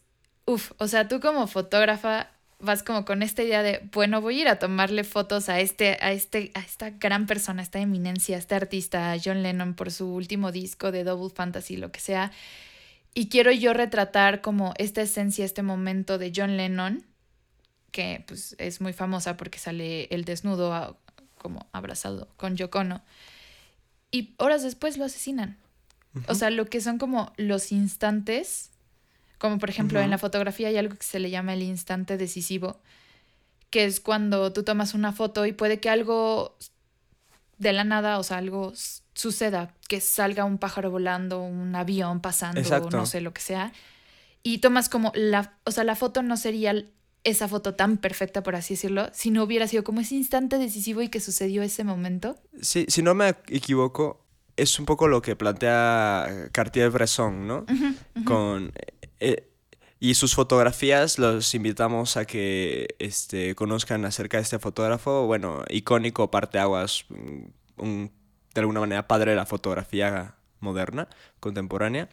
uff, 0.49 0.73
o 0.79 0.89
sea, 0.89 1.09
tú 1.09 1.21
como 1.21 1.47
fotógrafa 1.47 2.31
vas 2.61 2.83
como 2.83 3.05
con 3.05 3.23
esta 3.23 3.43
idea 3.43 3.63
de, 3.63 3.89
bueno, 3.93 4.21
voy 4.21 4.39
a 4.39 4.43
ir 4.43 4.49
a 4.49 4.59
tomarle 4.59 5.05
fotos 5.05 5.49
a 5.49 5.61
este, 5.61 5.97
a 6.01 6.11
este, 6.13 6.51
a 6.55 6.61
esta 6.61 6.91
gran 6.91 7.27
persona, 7.27 7.61
a 7.61 7.65
esta 7.65 7.79
eminencia, 7.79 8.37
a 8.37 8.39
este 8.41 8.55
artista, 8.57 9.13
a 9.13 9.17
John 9.23 9.43
Lennon 9.43 9.75
por 9.75 9.93
su 9.93 10.13
último 10.13 10.51
disco 10.51 10.91
de 10.91 11.05
Double 11.05 11.33
Fantasy, 11.35 11.77
lo 11.77 11.93
que 11.93 12.01
sea. 12.01 12.33
Y 13.15 13.29
quiero 13.29 13.53
yo 13.53 13.75
retratar 13.75 14.41
como 14.41 14.75
esta 14.79 15.03
esencia, 15.03 15.45
este 15.45 15.63
momento 15.63 16.19
de 16.19 16.33
John 16.35 16.57
Lennon, 16.57 17.05
que 17.93 18.25
pues 18.27 18.57
es 18.59 18.81
muy 18.81 18.93
famosa 18.93 19.37
porque 19.37 19.59
sale 19.59 20.05
el 20.11 20.25
desnudo 20.25 20.75
a- 20.75 20.97
como 21.37 21.69
abrazado 21.73 22.29
con 22.37 22.57
Yoko 22.57 22.81
Ono. 22.81 23.03
Y 24.11 24.35
horas 24.39 24.63
después 24.63 24.99
lo 24.99 25.05
asesinan. 25.05 25.57
O 26.27 26.35
sea, 26.35 26.51
lo 26.51 26.67
que 26.67 26.81
son 26.81 26.99
como 26.99 27.33
los 27.37 27.71
instantes, 27.71 28.71
como 29.39 29.59
por 29.59 29.71
ejemplo 29.71 30.01
en 30.01 30.11
la 30.11 30.19
fotografía 30.19 30.69
hay 30.69 30.77
algo 30.77 30.97
que 30.97 31.05
se 31.05 31.19
le 31.19 31.31
llama 31.31 31.55
el 31.55 31.63
instante 31.63 32.17
decisivo, 32.17 32.81
que 33.71 33.85
es 33.85 34.01
cuando 34.01 34.53
tú 34.53 34.63
tomas 34.63 34.95
una 34.95 35.13
foto 35.13 35.47
y 35.47 35.53
puede 35.53 35.81
que 35.81 35.91
algo 35.91 36.57
de 37.59 37.73
la 37.73 37.85
nada, 37.85 38.19
o 38.19 38.23
sea, 38.23 38.39
algo 38.39 38.73
suceda, 39.15 39.75
que 39.89 40.01
salga 40.01 40.45
un 40.45 40.59
pájaro 40.59 40.91
volando, 40.91 41.43
un 41.43 41.75
avión 41.75 42.21
pasando, 42.21 42.61
Exacto. 42.61 42.97
no 42.97 43.07
sé 43.07 43.21
lo 43.21 43.33
que 43.33 43.41
sea, 43.41 43.73
y 44.43 44.59
tomas 44.59 44.89
como 44.89 45.13
la, 45.15 45.59
o 45.65 45.71
sea, 45.71 45.85
la 45.85 45.97
foto 45.97 46.23
no 46.23 46.37
sería 46.37 46.75
esa 47.25 47.49
foto 47.49 47.75
tan 47.75 47.97
perfecta, 47.99 48.43
por 48.43 48.55
así 48.55 48.75
decirlo, 48.75 49.09
si 49.13 49.31
no 49.31 49.43
hubiera 49.43 49.67
sido 49.67 49.85
como 49.85 50.01
ese 50.01 50.15
instante 50.15 50.57
decisivo 50.59 51.03
y 51.03 51.09
que 51.09 51.21
sucedió 51.21 51.63
ese 51.63 51.85
momento. 51.85 52.37
Sí, 52.61 52.87
si 52.89 53.03
no 53.03 53.15
me 53.15 53.31
equivoco, 53.49 54.25
es 54.57 54.79
un 54.79 54.87
poco 54.87 55.09
lo 55.09 55.21
que 55.21 55.37
plantea 55.37 56.49
Cartier-Bresson, 56.53 57.47
¿no? 57.47 57.67
Con, 58.25 58.73
eh, 59.21 59.45
y 60.01 60.15
sus 60.15 60.35
fotografías 60.35 61.19
los 61.19 61.55
invitamos 61.55 62.17
a 62.17 62.25
que 62.25 62.95
este, 63.01 63.55
conozcan 63.57 64.05
acerca 64.05 64.37
de 64.37 64.45
este 64.45 64.59
fotógrafo, 64.61 65.27
bueno, 65.27 65.65
icónico, 65.71 66.31
parteaguas, 66.31 67.05
un, 67.11 67.53
un- 67.79 68.11
de 68.55 68.61
alguna 68.61 68.81
manera 68.81 69.07
padre 69.09 69.33
de 69.33 69.37
la 69.37 69.47
fotografía 69.47 70.35
moderna, 70.61 71.09
contemporánea. 71.41 72.09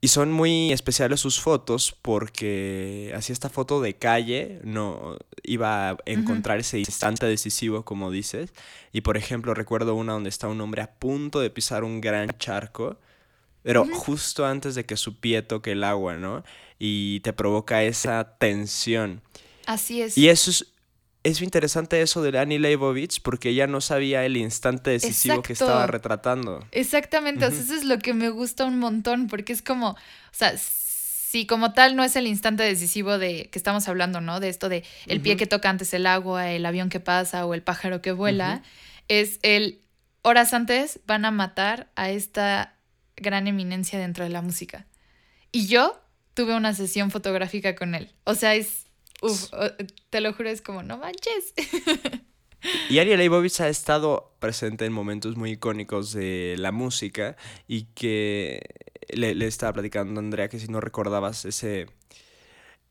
Y 0.00 0.08
son 0.08 0.32
muy 0.32 0.72
especiales 0.72 1.20
sus 1.20 1.40
fotos 1.40 1.96
porque 2.02 3.12
así 3.16 3.32
esta 3.32 3.48
foto 3.48 3.80
de 3.80 3.94
calle 3.94 4.60
no 4.64 5.16
iba 5.44 5.90
a 5.90 5.96
encontrar 6.06 6.58
ese 6.58 6.80
instante 6.80 7.26
decisivo, 7.26 7.84
como 7.84 8.10
dices. 8.10 8.52
Y 8.92 9.02
por 9.02 9.16
ejemplo, 9.16 9.54
recuerdo 9.54 9.94
una 9.94 10.14
donde 10.14 10.28
está 10.28 10.48
un 10.48 10.60
hombre 10.60 10.82
a 10.82 10.90
punto 10.92 11.38
de 11.38 11.50
pisar 11.50 11.84
un 11.84 12.00
gran 12.00 12.36
charco, 12.38 12.98
pero 13.62 13.86
justo 13.86 14.44
antes 14.46 14.74
de 14.74 14.84
que 14.84 14.96
su 14.96 15.18
pie 15.18 15.42
toque 15.42 15.72
el 15.72 15.84
agua, 15.84 16.16
¿no? 16.16 16.44
Y 16.78 17.20
te 17.20 17.32
provoca 17.32 17.82
esa 17.82 18.36
tensión. 18.38 19.22
Así 19.66 20.02
es. 20.02 20.18
Y 20.18 20.28
eso 20.28 20.50
es, 20.50 20.72
es 21.22 21.40
interesante 21.40 22.00
eso 22.02 22.22
de 22.22 22.36
Annie 22.38 22.58
Leibovitz 22.58 23.20
porque 23.20 23.50
ella 23.50 23.66
no 23.66 23.80
sabía 23.80 24.24
el 24.24 24.36
instante 24.36 24.90
decisivo 24.90 25.42
que 25.42 25.52
estaba 25.52 25.86
retratando. 25.86 26.66
Exactamente, 26.72 27.46
eso 27.46 27.74
es 27.74 27.84
lo 27.84 27.98
que 27.98 28.14
me 28.14 28.28
gusta 28.30 28.64
un 28.64 28.78
montón 28.78 29.28
porque 29.28 29.52
es 29.52 29.62
como, 29.62 29.90
o 29.90 29.96
sea, 30.32 30.56
si 30.56 31.46
como 31.46 31.72
tal 31.72 31.96
no 31.96 32.04
es 32.04 32.16
el 32.16 32.26
instante 32.26 32.62
decisivo 32.62 33.18
de 33.18 33.48
que 33.50 33.58
estamos 33.58 33.88
hablando, 33.88 34.20
¿no? 34.20 34.40
De 34.40 34.48
esto 34.48 34.68
de 34.68 34.84
el 35.06 35.20
pie 35.20 35.36
que 35.36 35.46
toca 35.46 35.70
antes 35.70 35.94
el 35.94 36.06
agua, 36.06 36.50
el 36.50 36.66
avión 36.66 36.88
que 36.88 37.00
pasa 37.00 37.46
o 37.46 37.54
el 37.54 37.62
pájaro 37.62 38.02
que 38.02 38.12
vuela, 38.12 38.62
es 39.08 39.38
el 39.42 39.80
horas 40.22 40.52
antes 40.52 41.00
van 41.06 41.24
a 41.24 41.30
matar 41.30 41.90
a 41.96 42.10
esta 42.10 42.76
gran 43.22 43.46
eminencia 43.46 43.98
dentro 43.98 44.24
de 44.24 44.30
la 44.30 44.42
música. 44.42 44.86
Y 45.50 45.66
yo 45.66 45.98
tuve 46.34 46.54
una 46.54 46.74
sesión 46.74 47.10
fotográfica 47.10 47.74
con 47.74 47.94
él. 47.94 48.10
O 48.24 48.34
sea, 48.34 48.54
es 48.54 48.86
Uf, 49.22 49.50
te 50.10 50.20
lo 50.20 50.32
juro, 50.34 50.50
es 50.50 50.60
como, 50.60 50.82
no 50.82 50.98
manches. 50.98 51.54
Y 52.88 53.00
Ari 53.00 53.16
Leibovitz 53.16 53.60
ha 53.60 53.68
estado 53.68 54.36
presente 54.38 54.84
en 54.84 54.92
momentos 54.92 55.36
muy 55.36 55.50
icónicos 55.50 56.12
de 56.12 56.54
la 56.58 56.70
música 56.70 57.36
y 57.66 57.86
que 57.86 58.62
le, 59.08 59.34
le 59.34 59.48
estaba 59.48 59.72
platicando 59.72 60.20
a 60.20 60.22
Andrea 60.22 60.48
que 60.48 60.60
si 60.60 60.68
no 60.68 60.80
recordabas 60.80 61.44
ese, 61.44 61.88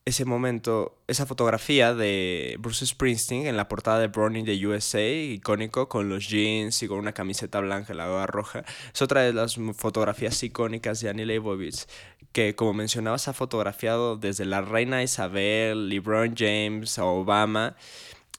ese 0.04 0.26
momento, 0.26 0.98
esa 1.08 1.26
fotografía 1.26 1.94
de 1.94 2.56
Bruce 2.60 2.86
Springsteen 2.86 3.46
en 3.46 3.56
la 3.56 3.68
portada 3.68 4.00
de 4.00 4.08
Browning 4.08 4.46
de 4.46 4.66
USA, 4.66 5.08
icónico, 5.08 5.90
con 5.90 6.10
los 6.10 6.28
jeans 6.28 6.82
y 6.82 6.88
con 6.88 6.98
una 6.98 7.14
camiseta 7.14 7.60
blanca 7.60 7.94
y 7.94 7.98
la 7.98 8.08
gorra 8.08 8.26
roja, 8.26 8.64
es 8.94 9.02
otra 9.02 9.22
de 9.22 9.34
las 9.34 9.58
fotografías 9.76 10.42
icónicas 10.42 11.02
de 11.02 11.10
Annie 11.10 11.26
Leibovitz, 11.26 11.88
que 12.32 12.56
como 12.56 12.74
mencionabas 12.74 13.28
ha 13.28 13.34
fotografiado 13.34 14.18
desde 14.18 14.46
la 14.46 14.62
reina 14.62 15.04
Isabel, 15.04 15.90
LeBron 15.90 16.36
James, 16.36 16.98
a 16.98 17.06
Obama, 17.06 17.76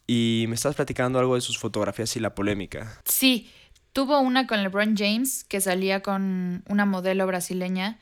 y 0.06 0.46
me 0.48 0.56
estás 0.56 0.74
platicando 0.74 1.20
algo 1.20 1.36
de 1.36 1.40
sus 1.42 1.58
fotografías 1.58 2.16
y 2.16 2.20
la 2.20 2.34
polémica. 2.34 3.00
Sí, 3.04 3.50
tuvo 3.92 4.18
una 4.18 4.48
con 4.48 4.62
LeBron 4.64 4.96
James, 4.96 5.44
que 5.44 5.60
salía 5.60 6.02
con 6.02 6.64
una 6.68 6.86
modelo 6.86 7.24
brasileña, 7.26 8.00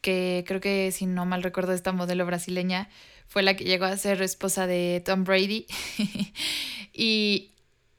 que 0.00 0.44
creo 0.46 0.60
que 0.60 0.92
si 0.92 1.06
no 1.06 1.26
mal 1.26 1.42
recuerdo 1.42 1.72
esta 1.72 1.92
modelo 1.92 2.26
brasileña 2.26 2.88
fue 3.26 3.42
la 3.42 3.54
que 3.54 3.64
llegó 3.64 3.84
a 3.84 3.96
ser 3.96 4.22
esposa 4.22 4.66
de 4.66 5.02
Tom 5.04 5.24
Brady 5.24 5.66
y 6.92 7.52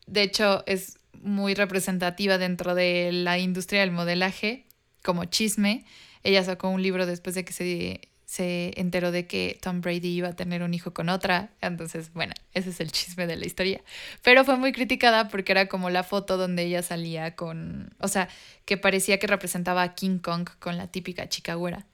de 0.07 0.23
hecho 0.23 0.63
es 0.65 0.99
muy 1.21 1.53
representativa 1.53 2.37
dentro 2.37 2.75
de 2.75 3.11
la 3.11 3.37
industria 3.39 3.81
del 3.81 3.91
modelaje 3.91 4.65
como 5.03 5.25
chisme. 5.25 5.85
Ella 6.23 6.43
sacó 6.43 6.69
un 6.69 6.81
libro 6.81 7.05
después 7.05 7.35
de 7.35 7.45
que 7.45 7.53
se, 7.53 8.01
se 8.25 8.73
enteró 8.79 9.11
de 9.11 9.27
que 9.27 9.57
Tom 9.61 9.81
Brady 9.81 10.07
iba 10.07 10.29
a 10.29 10.35
tener 10.35 10.63
un 10.63 10.73
hijo 10.73 10.93
con 10.93 11.09
otra. 11.09 11.51
Entonces, 11.61 12.13
bueno, 12.13 12.33
ese 12.53 12.69
es 12.69 12.79
el 12.79 12.91
chisme 12.91 13.27
de 13.27 13.35
la 13.35 13.45
historia. 13.45 13.81
Pero 14.23 14.43
fue 14.45 14.57
muy 14.57 14.71
criticada 14.71 15.27
porque 15.29 15.51
era 15.51 15.67
como 15.67 15.89
la 15.89 16.03
foto 16.03 16.37
donde 16.37 16.63
ella 16.63 16.83
salía 16.83 17.35
con, 17.35 17.93
o 17.99 18.07
sea, 18.07 18.29
que 18.65 18.77
parecía 18.77 19.19
que 19.19 19.27
representaba 19.27 19.83
a 19.83 19.95
King 19.95 20.19
Kong 20.19 20.49
con 20.59 20.77
la 20.77 20.87
típica 20.87 21.29
chica 21.29 21.55
güera. 21.55 21.85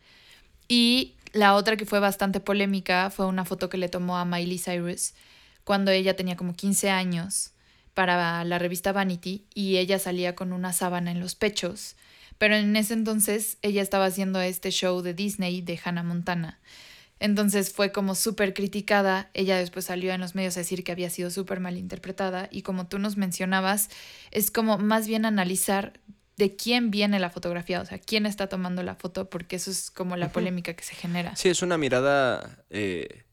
Y 0.67 1.15
la 1.33 1.55
otra 1.55 1.77
que 1.77 1.85
fue 1.85 1.99
bastante 1.99 2.39
polémica 2.39 3.09
fue 3.09 3.25
una 3.25 3.45
foto 3.45 3.69
que 3.69 3.77
le 3.77 3.89
tomó 3.89 4.17
a 4.17 4.25
Miley 4.25 4.57
Cyrus 4.57 5.13
cuando 5.63 5.91
ella 5.91 6.15
tenía 6.15 6.37
como 6.37 6.55
15 6.55 6.89
años 6.89 7.51
para 7.93 8.43
la 8.43 8.59
revista 8.59 8.91
Vanity 8.91 9.45
y 9.53 9.77
ella 9.77 9.99
salía 9.99 10.35
con 10.35 10.53
una 10.53 10.71
sábana 10.71 11.11
en 11.11 11.19
los 11.19 11.35
pechos. 11.35 11.95
Pero 12.37 12.55
en 12.55 12.75
ese 12.75 12.93
entonces 12.93 13.57
ella 13.61 13.81
estaba 13.81 14.05
haciendo 14.05 14.39
este 14.39 14.69
show 14.71 15.01
de 15.01 15.13
Disney 15.13 15.61
de 15.61 15.79
Hannah 15.83 16.03
Montana. 16.03 16.59
Entonces 17.19 17.73
fue 17.73 17.91
como 17.91 18.13
súper 18.13 18.53
criticada. 18.53 19.29
Ella 19.33 19.57
después 19.57 19.85
salió 19.85 20.13
en 20.13 20.21
los 20.21 20.35
medios 20.35 20.55
a 20.55 20.59
decir 20.59 20.83
que 20.83 20.91
había 20.91 21.09
sido 21.09 21.31
súper 21.31 21.59
mal 21.59 21.77
interpretada. 21.77 22.47
Y 22.51 22.61
como 22.61 22.87
tú 22.87 22.99
nos 22.99 23.17
mencionabas, 23.17 23.89
es 24.31 24.51
como 24.51 24.77
más 24.77 25.07
bien 25.07 25.25
analizar 25.25 25.99
de 26.37 26.55
quién 26.55 26.91
viene 26.91 27.19
la 27.19 27.29
fotografía, 27.31 27.81
o 27.81 27.85
sea, 27.85 27.97
quién 27.97 28.25
está 28.25 28.47
tomando 28.47 28.83
la 28.83 28.95
foto, 28.95 29.29
porque 29.29 29.55
eso 29.55 29.71
es 29.71 29.89
como 29.89 30.15
la 30.15 30.31
polémica 30.31 30.73
que 30.75 30.83
se 30.83 30.95
genera. 30.95 31.35
Sí, 31.35 31.49
es 31.49 31.63
una 31.63 31.79
mirada 31.79 32.63
eh, 32.69 33.23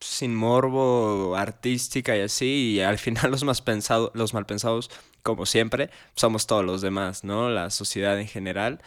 sin 0.00 0.34
morbo, 0.34 1.34
artística 1.36 2.16
y 2.16 2.20
así, 2.20 2.74
y 2.74 2.80
al 2.80 2.98
final 2.98 3.32
los, 3.32 3.42
más 3.42 3.60
pensado, 3.60 4.12
los 4.14 4.32
mal 4.32 4.46
pensados, 4.46 4.90
como 5.24 5.44
siempre, 5.44 5.90
somos 6.14 6.46
todos 6.46 6.64
los 6.64 6.82
demás, 6.82 7.24
¿no? 7.24 7.50
La 7.50 7.70
sociedad 7.70 8.18
en 8.18 8.28
general. 8.28 8.80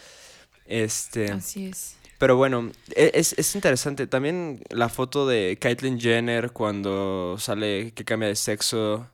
Este, 0.65 1.31
así 1.31 1.67
es. 1.67 1.97
Pero 2.17 2.37
bueno, 2.37 2.71
e, 2.95 3.11
es, 3.13 3.33
es 3.37 3.55
interesante. 3.55 4.07
También 4.07 4.61
la 4.69 4.87
foto 4.87 5.27
de 5.27 5.57
Caitlyn 5.59 5.99
Jenner 5.99 6.51
cuando 6.51 7.35
sale 7.39 7.91
que 7.91 8.05
cambia 8.05 8.29
de 8.29 8.35
sexo 8.37 9.07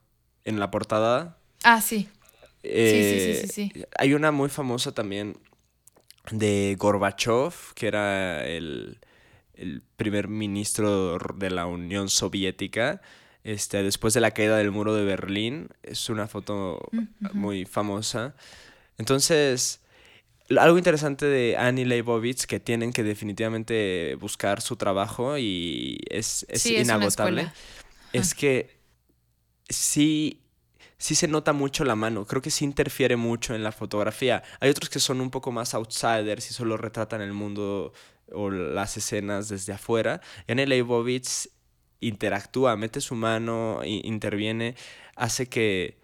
en 0.45 0.59
la 0.59 0.69
portada. 0.69 1.37
Ah, 1.63 1.81
sí. 1.81 2.07
Eh, 2.63 3.41
sí, 3.43 3.47
sí, 3.47 3.71
sí, 3.73 3.83
Hay 3.97 4.13
una 4.13 4.31
muy 4.31 4.49
famosa 4.49 4.93
también 4.93 5.37
de 6.29 6.75
Gorbachev, 6.77 7.53
que 7.73 7.87
era 7.87 8.45
el, 8.45 8.99
primer 9.95 10.27
ministro 10.27 11.17
de 11.35 11.51
la 11.51 11.65
Unión 11.65 12.09
Soviética. 12.09 13.01
Este, 13.43 13.81
después 13.81 14.13
de 14.13 14.21
la 14.21 14.31
caída 14.31 14.57
del 14.57 14.71
muro 14.71 14.93
de 14.95 15.03
Berlín, 15.03 15.69
es 15.83 16.09
una 16.09 16.27
foto 16.27 16.89
muy 17.33 17.65
famosa. 17.65 18.35
Entonces, 18.97 19.81
algo 20.59 20.77
interesante 20.77 21.25
de 21.25 21.57
Annie 21.57 21.85
Leibovitz 21.85 22.45
que 22.45 22.59
tienen 22.59 22.91
que 22.93 23.03
definitivamente 23.03 24.15
buscar 24.19 24.61
su 24.61 24.75
trabajo 24.75 25.37
y 25.37 25.99
es, 26.09 26.45
es 26.49 26.65
inagotable, 26.65 27.51
es 28.13 28.33
que 28.33 28.69
sí 29.69 30.40
sí 31.01 31.15
se 31.15 31.27
nota 31.27 31.51
mucho 31.51 31.83
la 31.83 31.95
mano, 31.95 32.27
creo 32.27 32.43
que 32.43 32.51
sí 32.51 32.63
interfiere 32.63 33.15
mucho 33.15 33.55
en 33.55 33.63
la 33.63 33.71
fotografía. 33.71 34.43
Hay 34.59 34.69
otros 34.69 34.87
que 34.87 34.99
son 34.99 35.19
un 35.19 35.31
poco 35.31 35.51
más 35.51 35.73
outsiders 35.73 36.51
y 36.51 36.53
solo 36.53 36.77
retratan 36.77 37.21
el 37.21 37.33
mundo 37.33 37.91
o 38.31 38.51
las 38.51 38.97
escenas 38.97 39.49
desde 39.49 39.73
afuera. 39.73 40.21
Y 40.47 40.51
Annie 40.51 40.67
Leibovitz 40.67 41.49
interactúa, 42.01 42.77
mete 42.77 43.01
su 43.01 43.15
mano, 43.15 43.81
interviene, 43.83 44.75
hace 45.15 45.49
que, 45.49 45.99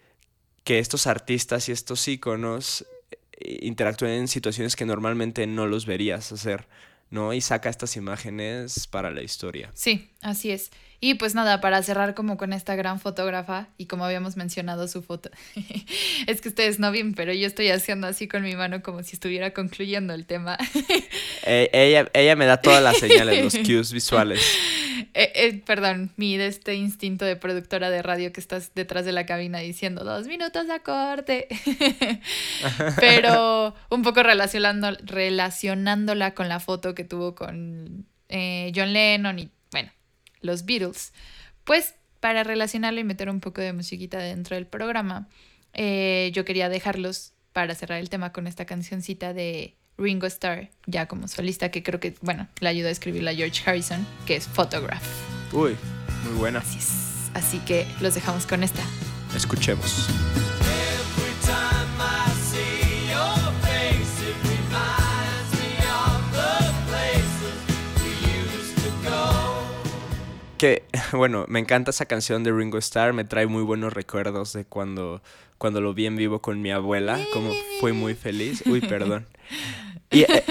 que 0.64 0.80
estos 0.80 1.06
artistas 1.06 1.68
y 1.68 1.72
estos 1.72 2.06
íconos 2.08 2.84
eh, 3.32 3.60
interactúen 3.62 4.10
en 4.10 4.28
situaciones 4.28 4.74
que 4.74 4.84
normalmente 4.84 5.46
no 5.46 5.68
los 5.68 5.86
verías 5.86 6.32
hacer. 6.32 6.66
¿no? 7.10 7.32
Y 7.32 7.40
saca 7.40 7.70
estas 7.70 7.96
imágenes 7.96 8.86
para 8.86 9.10
la 9.10 9.22
historia. 9.22 9.70
Sí, 9.74 10.10
así 10.22 10.50
es. 10.50 10.70
Y 11.00 11.14
pues 11.14 11.36
nada, 11.36 11.60
para 11.60 11.80
cerrar 11.84 12.14
como 12.14 12.36
con 12.36 12.52
esta 12.52 12.74
gran 12.74 12.98
fotógrafa 12.98 13.68
y 13.78 13.86
como 13.86 14.04
habíamos 14.04 14.36
mencionado 14.36 14.88
su 14.88 15.02
foto, 15.02 15.30
es 16.26 16.40
que 16.40 16.48
ustedes 16.48 16.80
no 16.80 16.90
ven, 16.90 17.14
pero 17.14 17.32
yo 17.32 17.46
estoy 17.46 17.68
haciendo 17.68 18.08
así 18.08 18.26
con 18.26 18.42
mi 18.42 18.56
mano 18.56 18.82
como 18.82 19.04
si 19.04 19.14
estuviera 19.14 19.52
concluyendo 19.52 20.14
el 20.14 20.26
tema. 20.26 20.58
Eh, 21.50 21.70
ella, 21.72 22.10
ella 22.12 22.36
me 22.36 22.44
da 22.44 22.60
todas 22.60 22.82
las 22.82 22.98
señales, 22.98 23.42
los 23.42 23.56
cues 23.66 23.90
visuales. 23.92 24.44
Eh, 25.14 25.32
eh, 25.34 25.62
perdón, 25.64 26.12
mi 26.16 26.36
de 26.36 26.48
este 26.48 26.74
instinto 26.74 27.24
de 27.24 27.36
productora 27.36 27.88
de 27.88 28.02
radio 28.02 28.32
que 28.32 28.40
estás 28.40 28.72
detrás 28.74 29.06
de 29.06 29.12
la 29.12 29.24
cabina 29.24 29.60
diciendo 29.60 30.04
dos 30.04 30.26
minutos 30.26 30.68
a 30.68 30.80
corte. 30.80 31.48
Pero 33.00 33.74
un 33.88 34.02
poco 34.02 34.22
relacionando, 34.22 34.90
relacionándola 35.04 36.34
con 36.34 36.50
la 36.50 36.60
foto 36.60 36.94
que 36.94 37.04
tuvo 37.04 37.34
con 37.34 38.06
John 38.28 38.92
Lennon 38.92 39.38
y 39.38 39.50
los 40.40 40.64
Beatles. 40.64 41.12
Pues 41.64 41.94
para 42.20 42.44
relacionarlo 42.44 43.00
y 43.00 43.04
meter 43.04 43.30
un 43.30 43.40
poco 43.40 43.60
de 43.60 43.72
musiquita 43.72 44.18
dentro 44.18 44.56
del 44.56 44.66
programa, 44.66 45.28
eh, 45.72 46.30
yo 46.34 46.44
quería 46.44 46.68
dejarlos 46.68 47.32
para 47.52 47.74
cerrar 47.74 48.00
el 48.00 48.10
tema 48.10 48.32
con 48.32 48.46
esta 48.46 48.64
cancioncita 48.64 49.32
de 49.32 49.76
Ringo 49.96 50.26
Starr, 50.26 50.70
ya 50.86 51.06
como 51.06 51.28
solista, 51.28 51.70
que 51.70 51.82
creo 51.82 52.00
que, 52.00 52.14
bueno, 52.20 52.48
le 52.60 52.68
ayudó 52.68 52.88
a 52.88 52.92
escribirla 52.92 53.34
George 53.34 53.62
Harrison, 53.68 54.06
que 54.26 54.36
es 54.36 54.46
Photograph. 54.46 55.02
Uy, 55.52 55.76
muy 56.24 56.34
buena. 56.38 56.60
Así 56.60 56.78
Así 57.34 57.58
que 57.60 57.86
los 58.00 58.14
dejamos 58.14 58.46
con 58.46 58.62
esta. 58.62 58.82
Escuchemos. 59.36 60.08
Que, 70.58 70.84
bueno, 71.12 71.46
me 71.48 71.58
encanta 71.58 71.90
esa 71.90 72.06
canción 72.06 72.44
de 72.44 72.52
Ringo 72.52 72.78
Starr, 72.78 73.14
me 73.14 73.24
trae 73.24 73.46
muy 73.46 73.62
buenos 73.62 73.92
recuerdos 73.92 74.52
de 74.52 74.64
cuando, 74.64 75.22
cuando 75.56 75.80
lo 75.80 75.94
vi 75.94 76.06
en 76.06 76.16
vivo 76.16 76.42
con 76.42 76.60
mi 76.60 76.70
abuela, 76.70 77.18
como 77.32 77.50
fue 77.80 77.92
muy 77.92 78.14
feliz. 78.14 78.62
Uy, 78.66 78.80
perdón. 78.80 79.26
Y, 80.10 80.22
eh, 80.22 80.42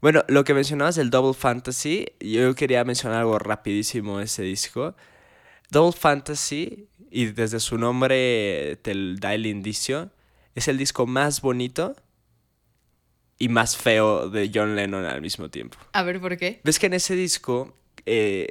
bueno, 0.00 0.24
lo 0.26 0.42
que 0.42 0.54
mencionabas 0.54 0.96
del 0.96 1.08
Double 1.08 1.34
Fantasy, 1.34 2.06
yo 2.18 2.52
quería 2.56 2.82
mencionar 2.82 3.20
algo 3.20 3.38
rapidísimo 3.38 4.18
de 4.18 4.24
ese 4.24 4.42
disco. 4.42 4.96
Double 5.70 5.96
Fantasy, 5.96 6.88
y 7.12 7.26
desde 7.26 7.60
su 7.60 7.78
nombre 7.78 8.76
te 8.82 8.92
da 9.20 9.34
el 9.34 9.46
indicio, 9.46 10.10
es 10.56 10.66
el 10.66 10.78
disco 10.78 11.06
más 11.06 11.42
bonito 11.42 11.94
y 13.38 13.48
más 13.48 13.76
feo 13.76 14.28
de 14.30 14.50
John 14.52 14.74
Lennon 14.74 15.04
al 15.04 15.20
mismo 15.20 15.48
tiempo. 15.48 15.78
A 15.92 16.02
ver, 16.02 16.20
¿por 16.20 16.36
qué? 16.36 16.60
¿Ves 16.64 16.80
que 16.80 16.86
en 16.86 16.94
ese 16.94 17.14
disco 17.14 17.72
eh, 18.06 18.48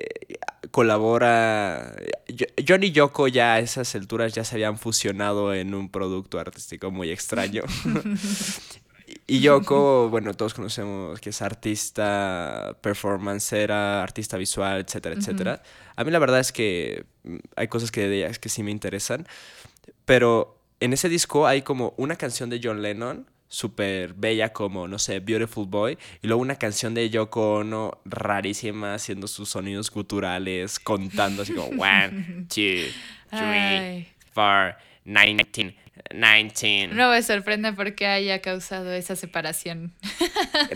colabora... 0.73 1.95
John 2.67 2.83
y 2.83 2.91
Yoko 2.91 3.27
ya 3.27 3.53
a 3.53 3.59
esas 3.59 3.93
alturas 3.93 4.33
ya 4.33 4.43
se 4.43 4.55
habían 4.55 4.79
fusionado 4.79 5.53
en 5.53 5.75
un 5.75 5.87
producto 5.87 6.39
artístico 6.39 6.89
muy 6.89 7.11
extraño. 7.11 7.61
y 9.27 9.39
Yoko, 9.39 10.09
bueno, 10.09 10.33
todos 10.33 10.55
conocemos 10.55 11.19
que 11.19 11.29
es 11.29 11.43
artista, 11.43 12.75
performancera, 12.81 14.01
artista 14.01 14.35
visual, 14.35 14.81
etcétera, 14.81 15.13
etcétera. 15.15 15.61
A 15.95 16.03
mí 16.03 16.09
la 16.09 16.17
verdad 16.17 16.39
es 16.39 16.51
que 16.51 17.05
mm, 17.23 17.37
hay 17.55 17.67
cosas 17.67 17.91
que 17.91 18.07
de 18.07 18.17
ellas 18.17 18.39
que 18.39 18.49
sí 18.49 18.63
me 18.63 18.71
interesan, 18.71 19.27
pero 20.05 20.57
en 20.79 20.91
ese 20.91 21.07
disco 21.07 21.45
hay 21.45 21.61
como 21.61 21.93
una 21.97 22.15
canción 22.15 22.49
de 22.49 22.59
John 22.63 22.81
Lennon 22.81 23.27
súper 23.53 24.15
bella 24.15 24.51
como, 24.51 24.87
no 24.87 24.97
sé, 24.97 25.19
Beautiful 25.19 25.67
Boy. 25.67 25.97
Y 26.21 26.27
luego 26.27 26.41
una 26.41 26.55
canción 26.55 26.95
de 26.95 27.09
Yoko 27.09 27.57
Ono 27.57 28.01
rarísima 28.03 28.95
haciendo 28.95 29.27
sus 29.27 29.49
sonidos 29.49 29.91
guturales, 29.91 30.79
contando 30.79 31.43
así 31.43 31.53
como 31.53 31.67
one, 31.81 32.47
two, 32.53 32.87
three, 33.29 34.07
four, 34.33 34.75
nineteen. 35.05 35.75
19. 36.09 36.95
No 36.95 37.11
me 37.11 37.21
sorprende 37.21 37.71
porque 37.73 38.07
haya 38.07 38.41
causado 38.41 38.91
esa 38.91 39.15
separación. 39.15 39.93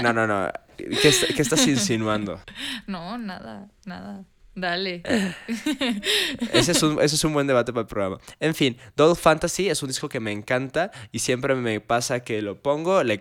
No, 0.02 0.14
no, 0.14 0.28
no. 0.28 0.52
¿Qué, 0.78 1.12
qué 1.36 1.42
estás 1.42 1.68
insinuando? 1.68 2.40
No, 2.86 3.18
nada, 3.18 3.68
nada. 3.86 4.24
Dale. 4.58 5.04
ese, 6.52 6.72
es 6.72 6.82
un, 6.82 7.00
ese 7.00 7.14
es 7.14 7.24
un 7.24 7.32
buen 7.32 7.46
debate 7.46 7.72
para 7.72 7.82
el 7.82 7.88
programa. 7.88 8.18
En 8.40 8.56
fin, 8.56 8.76
Doll 8.96 9.16
Fantasy 9.16 9.70
es 9.70 9.84
un 9.84 9.88
disco 9.88 10.10
que 10.10 10.20
me 10.20 10.32
encanta 10.32 10.90
y 11.12 11.20
siempre 11.20 11.54
me 11.54 11.80
pasa 11.80 12.22
que 12.22 12.42
lo 12.42 12.60
pongo, 12.60 13.04
le 13.04 13.20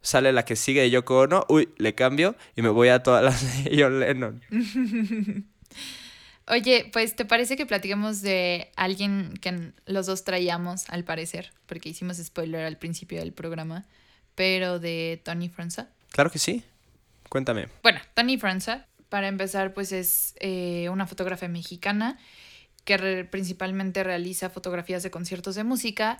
sale 0.00 0.32
la 0.32 0.46
que 0.46 0.56
sigue 0.56 0.80
de 0.80 0.88
Yoko 0.88 1.18
Ono, 1.18 1.44
uy, 1.50 1.68
le 1.76 1.94
cambio 1.94 2.34
y 2.56 2.62
me 2.62 2.70
voy 2.70 2.88
a 2.88 3.02
todas 3.02 3.22
las 3.22 3.62
de 3.62 3.76
John 3.78 4.00
Lennon. 4.00 4.42
Oye, 6.48 6.88
pues 6.90 7.14
¿te 7.14 7.26
parece 7.26 7.58
que 7.58 7.66
platiquemos 7.66 8.22
de 8.22 8.70
alguien 8.74 9.34
que 9.38 9.72
los 9.84 10.06
dos 10.06 10.24
traíamos, 10.24 10.88
al 10.88 11.04
parecer? 11.04 11.52
Porque 11.66 11.90
hicimos 11.90 12.16
spoiler 12.16 12.64
al 12.64 12.78
principio 12.78 13.18
del 13.18 13.34
programa, 13.34 13.86
pero 14.34 14.78
de 14.78 15.20
Tony 15.22 15.50
Franza. 15.50 15.90
Claro 16.10 16.30
que 16.30 16.38
sí. 16.38 16.64
Cuéntame. 17.28 17.68
Bueno, 17.82 18.00
Tony 18.14 18.38
Franza 18.38 18.88
para 19.10 19.28
empezar, 19.28 19.74
pues 19.74 19.92
es 19.92 20.34
eh, 20.40 20.88
una 20.88 21.06
fotógrafa 21.06 21.46
mexicana 21.48 22.18
que 22.84 23.26
principalmente 23.30 24.02
realiza 24.02 24.48
fotografías 24.48 25.02
de 25.02 25.10
conciertos 25.10 25.54
de 25.56 25.64
música, 25.64 26.18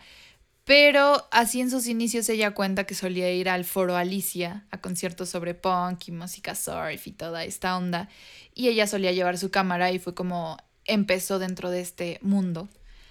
pero 0.64 1.26
así 1.30 1.60
en 1.60 1.70
sus 1.70 1.86
inicios 1.86 2.28
ella 2.28 2.50
cuenta 2.50 2.84
que 2.84 2.94
solía 2.94 3.32
ir 3.32 3.48
al 3.48 3.64
foro 3.64 3.96
Alicia 3.96 4.66
a 4.70 4.78
conciertos 4.78 5.30
sobre 5.30 5.54
punk 5.54 6.08
y 6.08 6.12
música 6.12 6.54
surf 6.54 7.06
y 7.06 7.12
toda 7.12 7.44
esta 7.44 7.76
onda, 7.78 8.10
y 8.54 8.68
ella 8.68 8.86
solía 8.86 9.12
llevar 9.12 9.38
su 9.38 9.50
cámara 9.50 9.90
y 9.90 9.98
fue 9.98 10.14
como 10.14 10.58
empezó 10.84 11.38
dentro 11.38 11.70
de 11.70 11.80
este 11.80 12.18
mundo. 12.20 12.68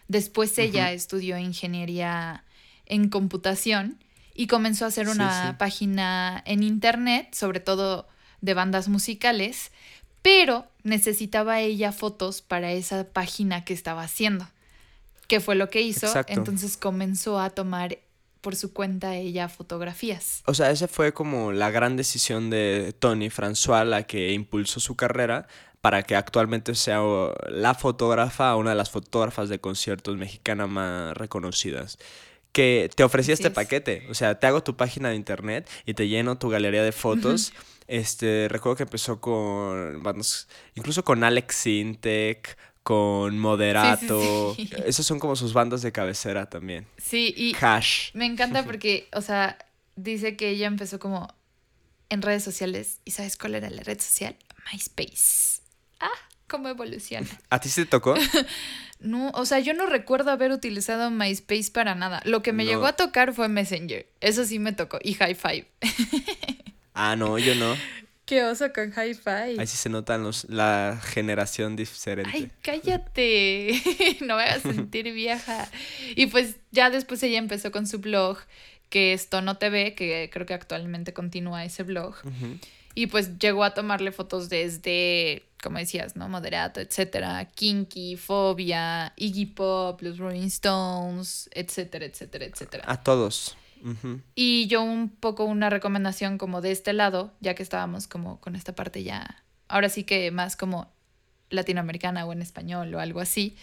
Después 0.08 0.58
ella 0.58 0.92
estudió 0.92 1.38
ingeniería 1.38 2.44
en 2.86 3.10
computación 3.10 4.04
y 4.36 4.48
comenzó 4.48 4.86
a 4.86 4.90
hacer 4.90 5.08
una 5.08 5.58
página 5.58 6.42
en 6.46 6.64
internet, 6.64 7.34
sobre 7.34 7.60
todo 7.60 8.08
de 8.42 8.54
bandas 8.54 8.88
musicales, 8.88 9.72
pero 10.22 10.66
necesitaba 10.84 11.62
ella 11.62 11.92
fotos 11.92 12.42
para 12.42 12.72
esa 12.72 13.06
página 13.06 13.64
que 13.64 13.74
estaba 13.74 14.04
haciendo. 14.04 14.48
¿Qué 15.28 15.40
fue 15.40 15.56
lo 15.56 15.70
que 15.70 15.82
hizo? 15.82 16.08
Entonces 16.28 16.78
comenzó 16.78 17.40
a 17.40 17.52
tomar 17.52 18.00
por 18.42 18.56
su 18.56 18.74
cuenta 18.74 19.16
ella 19.16 19.50
fotografías. 19.50 20.44
O 20.46 20.54
sea, 20.54 20.72
esa 20.72 20.88
fue 20.88 21.14
como 21.14 21.52
la 21.52 21.72
gran 21.72 21.98
decisión 21.98 22.50
de 22.50 22.96
Tony 22.98 23.30
François, 23.30 23.86
la 23.86 24.04
que 24.04 24.32
impulsó 24.34 24.80
su 24.80 24.96
carrera 24.96 25.48
para 25.82 26.04
que 26.04 26.16
actualmente 26.16 26.76
sea 26.76 27.02
la 27.50 27.74
fotógrafa, 27.74 28.56
una 28.56 28.72
de 28.72 28.76
las 28.76 28.90
fotógrafas 28.90 29.50
de 29.50 29.60
conciertos 29.60 30.18
mexicanas 30.18 30.70
más 30.70 31.16
reconocidas 31.16 31.98
que 32.52 32.90
te 32.96 33.04
ofrecía 33.04 33.34
este 33.34 33.52
paquete. 33.52 34.08
O 34.10 34.14
sea, 34.14 34.40
te 34.40 34.48
hago 34.48 34.64
tu 34.64 34.76
página 34.76 35.10
de 35.10 35.16
internet 35.16 35.70
y 35.86 35.94
te 35.94 36.08
lleno 36.08 36.38
tu 36.38 36.50
galería 36.50 36.84
de 36.84 36.92
fotos. 36.92 37.54
Este, 37.90 38.48
recuerdo 38.50 38.76
que 38.76 38.84
empezó 38.84 39.20
con 39.20 40.04
incluso 40.76 41.04
con 41.04 41.24
Alex 41.24 41.56
Sintek, 41.56 42.56
con 42.84 43.40
Moderato. 43.40 44.56
Esas 44.86 45.08
son 45.08 45.18
como 45.18 45.36
sus 45.36 45.54
bandas 45.54 45.82
de 45.82 45.92
cabecera 45.92 46.48
también. 46.48 46.86
Sí, 46.98 47.34
y 47.36 47.56
Hash. 47.60 48.12
Me 48.14 48.28
encanta 48.28 48.64
porque, 48.66 49.08
o 49.12 49.22
sea, 49.22 49.58
dice 49.96 50.38
que 50.38 50.50
ella 50.50 50.68
empezó 50.68 51.00
como 51.00 51.34
en 52.10 52.22
redes 52.22 52.44
sociales. 52.44 53.00
¿Y 53.06 53.12
sabes 53.12 53.38
cuál 53.38 53.56
era 53.56 53.72
la 53.72 53.82
red 53.82 54.00
social? 54.00 54.36
MySpace. 54.72 55.62
Ah, 56.00 56.12
cómo 56.48 56.70
evoluciona. 56.70 57.28
¿A 57.50 57.60
ti 57.60 57.70
se 57.70 57.86
te 57.86 57.90
tocó? 57.90 58.14
no, 59.00 59.32
o 59.32 59.46
sea, 59.46 59.58
yo 59.58 59.74
no 59.74 59.88
recuerdo 59.88 60.30
haber 60.30 60.52
utilizado 60.52 61.10
MySpace 61.10 61.72
para 61.72 61.96
nada. 61.96 62.22
Lo 62.24 62.44
que 62.44 62.54
me 62.54 62.66
llegó 62.66 62.86
a 62.86 62.94
tocar 62.94 63.34
fue 63.34 63.50
Messenger. 63.50 64.08
Eso 64.22 64.46
sí 64.46 64.60
me 64.60 64.74
tocó. 64.74 65.00
Y 65.02 65.16
High 65.16 65.34
Five. 65.34 65.68
Ah, 67.02 67.16
no, 67.16 67.40
yo 67.40 67.56
no. 67.56 67.78
Qué 68.26 68.44
oso 68.44 68.74
con 68.74 68.90
hi-fi. 68.90 69.58
Ahí 69.58 69.66
sí 69.66 69.78
se 69.78 69.88
notan 69.88 70.22
los, 70.22 70.48
la 70.50 71.00
generación 71.02 71.78
diferente. 71.78 72.30
Ay, 72.34 72.52
cállate. 72.62 73.82
no 74.22 74.36
me 74.36 74.44
hagas 74.44 74.64
sentir 74.64 75.12
vieja. 75.14 75.70
Y 76.16 76.26
pues 76.26 76.58
ya 76.72 76.90
después 76.90 77.24
ella 77.24 77.38
empezó 77.40 77.72
con 77.72 77.88
su 77.88 78.00
blog, 78.00 78.38
que 78.90 79.14
es 79.14 79.30
Tono 79.30 79.58
TV, 79.58 79.96
que 79.96 80.30
creo 80.32 80.46
que 80.46 80.54
actualmente 80.54 81.14
continúa 81.14 81.64
ese 81.64 81.84
blog. 81.84 82.16
Y 82.96 83.08
pues 83.08 83.40
llegó 83.40 83.64
a 83.64 83.74
tomarle 83.74 84.12
fotos 84.12 84.50
desde, 84.50 85.44
como 85.64 85.80
decías, 85.80 86.18
¿no? 86.18 86.28
Moderato, 86.28 86.82
etcétera, 86.82 87.46
Kinky, 87.46 88.18
Fobia, 88.18 89.14
Iggy 89.16 89.46
Pop, 89.46 90.02
los 90.02 90.18
Rolling 90.18 90.48
Stones, 90.48 91.50
etcétera, 91.54 92.06
etcétera, 92.06 92.46
etcétera. 92.46 92.84
A 92.86 93.02
todos. 93.02 93.56
Y 94.36 94.68
yo 94.68 94.84
un 94.84 95.10
poco 95.10 95.46
una 95.46 95.70
recomendación 95.70 96.38
como 96.38 96.62
de 96.62 96.72
este 96.72 96.94
lado, 96.94 97.34
ya 97.40 97.56
que 97.56 97.64
estábamos 97.64 98.08
como 98.08 98.40
con 98.40 98.56
esta 98.56 98.76
parte 98.76 99.04
ya, 99.04 99.44
ahora 99.68 99.90
sí 99.90 100.04
que 100.04 100.32
más 100.32 100.56
como 100.56 100.92
latinoamericana 101.50 102.26
o 102.26 102.34
en 102.34 102.42
español 102.42 102.94
o 102.94 103.00
algo 103.00 103.20
así. 103.20 103.56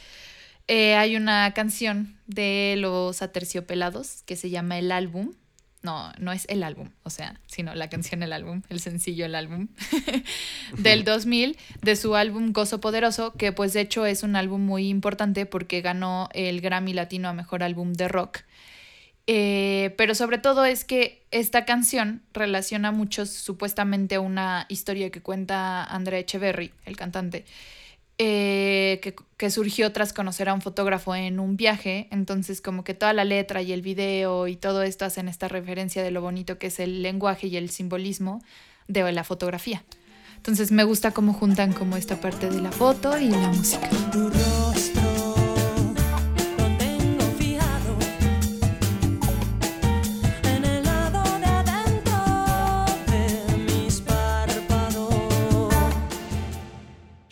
Eh, 0.68 0.94
hay 0.96 1.16
una 1.16 1.52
canción 1.54 2.16
de 2.26 2.74
los 2.78 3.22
Aterciopelados 3.22 4.22
que 4.24 4.36
se 4.36 4.50
llama 4.50 4.78
El 4.78 4.90
álbum. 4.90 5.32
No, 5.82 6.12
no 6.18 6.32
es 6.32 6.46
el 6.48 6.64
álbum, 6.64 6.90
o 7.04 7.10
sea, 7.10 7.40
sino 7.46 7.72
la 7.76 7.88
canción 7.88 8.24
El 8.24 8.32
álbum, 8.32 8.62
el 8.70 8.80
sencillo 8.80 9.24
El 9.24 9.36
álbum, 9.36 9.68
del 10.78 11.04
2000, 11.04 11.56
de 11.82 11.94
su 11.94 12.16
álbum 12.16 12.52
Gozo 12.52 12.80
Poderoso, 12.80 13.34
que 13.34 13.52
pues 13.52 13.72
de 13.72 13.82
hecho 13.82 14.04
es 14.04 14.24
un 14.24 14.34
álbum 14.34 14.60
muy 14.62 14.88
importante 14.88 15.46
porque 15.46 15.82
ganó 15.82 16.28
el 16.32 16.60
Grammy 16.60 16.92
Latino 16.92 17.28
a 17.28 17.34
Mejor 17.34 17.62
Álbum 17.62 17.92
de 17.92 18.08
Rock 18.08 18.40
eh, 19.26 19.94
pero 19.96 20.14
sobre 20.14 20.38
todo 20.38 20.64
es 20.64 20.84
que 20.84 21.24
esta 21.30 21.64
canción 21.64 22.22
relaciona 22.32 22.92
mucho 22.92 23.26
supuestamente 23.26 24.18
una 24.18 24.66
historia 24.68 25.10
que 25.10 25.20
cuenta 25.20 25.82
Andrea 25.84 26.20
Echeverry, 26.20 26.72
el 26.84 26.96
cantante, 26.96 27.44
eh, 28.18 29.00
que, 29.02 29.14
que, 29.36 29.50
surgió 29.50 29.92
tras 29.92 30.12
conocer 30.12 30.48
a 30.48 30.54
un 30.54 30.62
fotógrafo 30.62 31.14
en 31.14 31.40
un 31.40 31.56
viaje. 31.56 32.08
Entonces 32.10 32.60
como 32.60 32.84
que 32.84 32.94
toda 32.94 33.12
la 33.12 33.24
letra 33.24 33.62
y 33.62 33.72
el 33.72 33.82
video 33.82 34.46
y 34.46 34.56
todo 34.56 34.82
esto 34.82 35.04
hacen 35.04 35.28
esta 35.28 35.48
referencia 35.48 36.02
de 36.02 36.12
lo 36.12 36.22
bonito 36.22 36.58
que 36.58 36.68
es 36.68 36.78
el 36.78 37.02
lenguaje 37.02 37.48
y 37.48 37.56
el 37.56 37.68
simbolismo 37.70 38.42
de 38.88 39.10
la 39.12 39.24
fotografía. 39.24 39.82
Entonces 40.36 40.70
me 40.70 40.84
gusta 40.84 41.10
cómo 41.10 41.32
juntan 41.32 41.72
como 41.72 41.96
esta 41.96 42.20
parte 42.20 42.48
de 42.48 42.60
la 42.60 42.70
foto 42.70 43.18
y 43.18 43.28
la 43.28 43.48
música. 43.48 43.90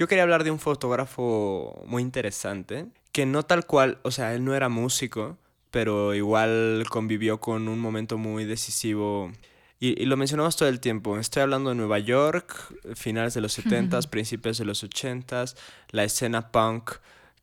Yo 0.04 0.08
quería 0.08 0.24
hablar 0.24 0.44
de 0.44 0.50
un 0.50 0.58
fotógrafo 0.58 1.82
muy 1.86 2.02
interesante, 2.02 2.84
que 3.10 3.24
no 3.24 3.42
tal 3.42 3.64
cual, 3.64 4.00
o 4.02 4.10
sea, 4.10 4.34
él 4.34 4.44
no 4.44 4.54
era 4.54 4.68
músico, 4.68 5.38
pero 5.70 6.12
igual 6.12 6.84
convivió 6.90 7.40
con 7.40 7.68
un 7.68 7.78
momento 7.78 8.18
muy 8.18 8.44
decisivo. 8.44 9.32
Y, 9.80 10.04
lo 10.04 10.18
mencionamos 10.18 10.56
todo 10.56 10.68
el 10.68 10.78
tiempo. 10.78 11.16
Estoy 11.16 11.40
hablando 11.40 11.70
de 11.70 11.76
Nueva 11.76 12.00
York, 12.00 12.54
finales 12.94 13.32
de 13.32 13.40
los 13.40 13.58
70s, 13.58 14.06
principios 14.10 14.58
de 14.58 14.66
los 14.66 14.84
80s, 14.84 15.56
la 15.88 16.04
escena 16.04 16.52
punk 16.52 16.96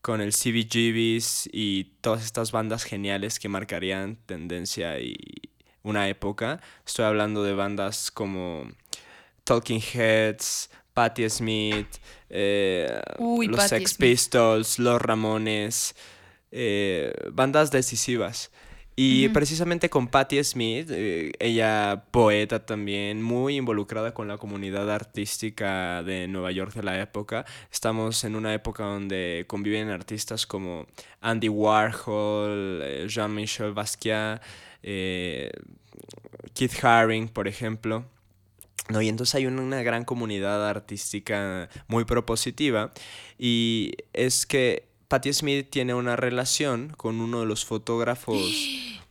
con 0.04 0.21
el 0.21 0.32
CBGBs 0.32 1.50
y 1.52 1.95
todas 2.02 2.24
estas 2.24 2.52
bandas 2.52 2.84
geniales 2.84 3.39
que 3.39 3.50
marcarían 3.50 4.17
tendencia 4.28 5.00
y 5.00 5.15
una 5.82 6.08
época. 6.10 6.62
Estoy 6.86 7.06
hablando 7.06 7.41
de 7.41 7.56
bandas 7.56 8.12
como 8.12 8.67
Talking 9.45 9.82
Heads, 9.82 10.69
Patti 10.93 11.30
Smith, 11.30 11.88
eh, 12.30 13.01
los 13.17 13.63
Sex 13.63 13.95
Pistols, 13.95 14.80
los 14.80 15.01
Ramones, 15.01 15.95
eh, 16.51 17.13
bandas 17.32 17.71
decisivas. 17.71 18.51
Y 18.93 19.30
precisamente 19.30 19.89
con 19.89 20.10
Patti 20.10 20.43
Smith, 20.43 20.89
eh, 20.91 21.32
ella 21.39 22.04
poeta 22.12 22.65
también, 22.67 23.23
muy 23.23 23.56
involucrada 23.56 24.13
con 24.13 24.27
la 24.27 24.38
comunidad 24.38 24.91
artística 24.91 26.04
de 26.04 26.27
Nueva 26.27 26.51
York 26.51 26.73
de 26.73 26.84
la 26.84 27.01
época. 27.01 27.45
Estamos 27.71 28.23
en 28.25 28.36
una 28.36 28.54
época 28.54 28.84
donde 28.84 29.45
conviven 29.47 29.89
artistas 29.89 30.45
como 30.45 30.86
Andy 31.19 31.49
Warhol, 31.49 33.08
Jean-Michel 33.08 33.73
Basquiat, 33.73 34.39
Keith 34.84 36.84
Haring, 36.84 37.30
por 37.30 37.47
ejemplo. 37.47 38.06
¿No? 38.89 39.02
Y 39.02 39.10
entonces 39.10 39.36
hay 39.36 39.46
una, 39.46 39.84
gran 39.84 40.06
comunidad 40.06 40.67
artística 40.67 41.70
muy 41.88 42.06
propositiva 42.06 42.91
y 43.38 43.94
es 44.13 44.46
que 44.46 44.88
Patti 45.08 45.34
Smith 45.34 45.67
tiene 45.70 45.94
una 45.94 46.15
relación 46.15 46.94
con 46.98 47.20
uno 47.20 47.41
de 47.41 47.46
los 47.46 47.65
fotógrafos 47.65 48.41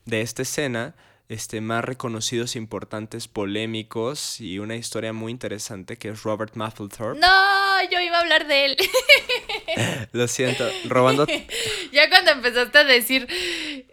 de 0.06 0.22
esta 0.22 0.42
escena 0.42 0.94
este, 1.30 1.60
más 1.60 1.84
reconocidos, 1.84 2.56
importantes, 2.56 3.28
polémicos 3.28 4.40
y 4.40 4.58
una 4.58 4.74
historia 4.74 5.12
muy 5.12 5.30
interesante 5.30 5.96
que 5.96 6.08
es 6.08 6.24
Robert 6.24 6.56
Mapplethorpe. 6.56 7.20
No, 7.20 7.88
yo 7.88 8.00
iba 8.00 8.16
a 8.16 8.20
hablar 8.20 8.48
de 8.48 8.64
él. 8.64 8.76
Lo 10.12 10.26
siento, 10.26 10.68
robando. 10.88 11.26
ya 11.92 12.08
cuando 12.08 12.32
empezaste 12.32 12.78
a 12.78 12.84
decir 12.84 13.28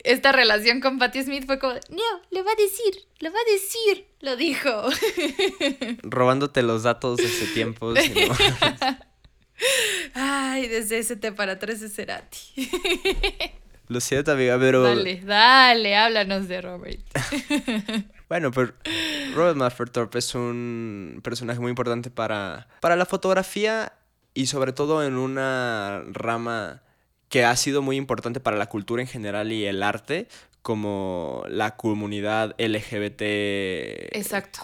esta 0.08 0.32
relación 0.32 0.80
con 0.80 0.98
Patti 1.00 1.24
Smith 1.24 1.46
fue 1.46 1.60
como, 1.60 1.74
no, 1.74 2.22
lo 2.32 2.46
va 2.46 2.52
a 2.52 2.56
decir, 2.56 3.04
lo 3.20 3.30
va 3.32 3.38
a 3.38 3.52
decir, 3.52 4.08
lo 4.22 4.38
dijo. 4.38 4.84
Robándote 6.04 6.64
los 6.64 6.84
datos 6.84 7.18
de 7.18 7.26
ese 7.26 7.48
tiempo. 7.48 7.94
Ay, 10.14 10.68
desde 10.68 11.00
ese 11.00 11.18
te 11.18 11.34
para 11.34 11.60
tres 11.60 11.82
de 11.82 11.90
Cerati. 11.90 12.38
Lo 13.90 14.02
siento, 14.02 14.34
amiga, 14.34 14.60
pero. 14.60 14.84
Dale, 14.84 15.22
dale, 15.24 15.96
háblanos 15.96 16.50
de 16.50 16.62
Robert. 16.62 17.00
bueno, 18.28 18.52
pues 18.52 18.72
Robert 19.34 19.56
Mapplethorpe 19.56 20.20
es 20.20 20.36
un 20.36 21.22
personaje 21.24 21.62
muy 21.62 21.70
importante 21.70 22.12
para, 22.12 22.68
para 22.82 22.98
la 22.98 23.06
fotografía 23.06 23.94
y 24.34 24.48
sobre 24.48 24.74
todo 24.74 25.06
en 25.06 25.16
una 25.16 26.04
rama 26.12 26.82
que 27.30 27.46
ha 27.46 27.56
sido 27.56 27.82
muy 27.82 27.98
importante 27.98 28.40
para 28.40 28.58
la 28.58 28.70
cultura 28.70 29.02
en 29.02 29.08
general 29.08 29.52
y 29.52 29.66
el 29.66 29.84
arte, 29.84 30.28
como 30.62 31.44
la 31.48 31.76
comunidad 31.78 32.56
LGBT. 32.58 33.22
Exacto. 34.16 34.60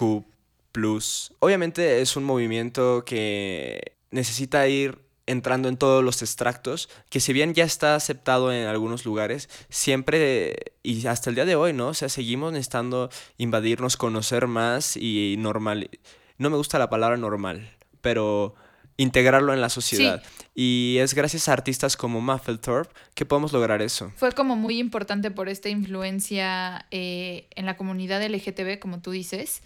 Obviamente 1.39 2.01
es 2.01 2.15
un 2.15 2.23
movimiento 2.23 3.05
que 3.05 3.93
necesita 4.11 4.67
ir 4.67 4.99
entrando 5.25 5.69
en 5.69 5.77
todos 5.77 6.03
los 6.03 6.21
extractos, 6.21 6.89
que 7.09 7.19
si 7.19 7.31
bien 7.31 7.53
ya 7.53 7.63
está 7.63 7.95
aceptado 7.95 8.51
en 8.51 8.67
algunos 8.67 9.05
lugares, 9.05 9.49
siempre 9.69 10.73
y 10.81 11.07
hasta 11.07 11.29
el 11.29 11.35
día 11.35 11.45
de 11.45 11.55
hoy, 11.55 11.73
¿no? 11.73 11.89
O 11.89 11.93
sea, 11.93 12.09
seguimos 12.09 12.51
necesitando 12.51 13.09
invadirnos, 13.37 13.95
conocer 13.95 14.47
más 14.47 14.97
y 14.97 15.35
normal. 15.39 15.89
No 16.37 16.49
me 16.49 16.57
gusta 16.57 16.79
la 16.79 16.89
palabra 16.89 17.15
normal, 17.15 17.69
pero 18.01 18.55
integrarlo 18.97 19.53
en 19.53 19.61
la 19.61 19.69
sociedad. 19.69 20.21
Y 20.53 20.97
es 20.99 21.13
gracias 21.13 21.49
a 21.49 21.53
artistas 21.53 21.97
como 21.97 22.21
Mapplethorpe 22.21 22.93
que 23.15 23.25
podemos 23.25 23.53
lograr 23.53 23.81
eso. 23.81 24.11
Fue 24.15 24.31
como 24.31 24.55
muy 24.55 24.79
importante 24.79 25.31
por 25.31 25.49
esta 25.49 25.69
influencia 25.69 26.85
eh, 26.91 27.47
en 27.55 27.65
la 27.65 27.77
comunidad 27.77 28.23
LGTB, 28.23 28.79
como 28.79 29.01
tú 29.01 29.11
dices, 29.11 29.61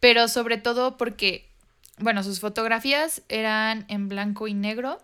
pero 0.00 0.28
sobre 0.28 0.58
todo 0.58 0.96
porque 0.96 1.52
bueno, 1.98 2.22
sus 2.22 2.40
fotografías 2.40 3.22
eran 3.28 3.84
en 3.88 4.08
blanco 4.08 4.48
y 4.48 4.54
negro, 4.54 4.98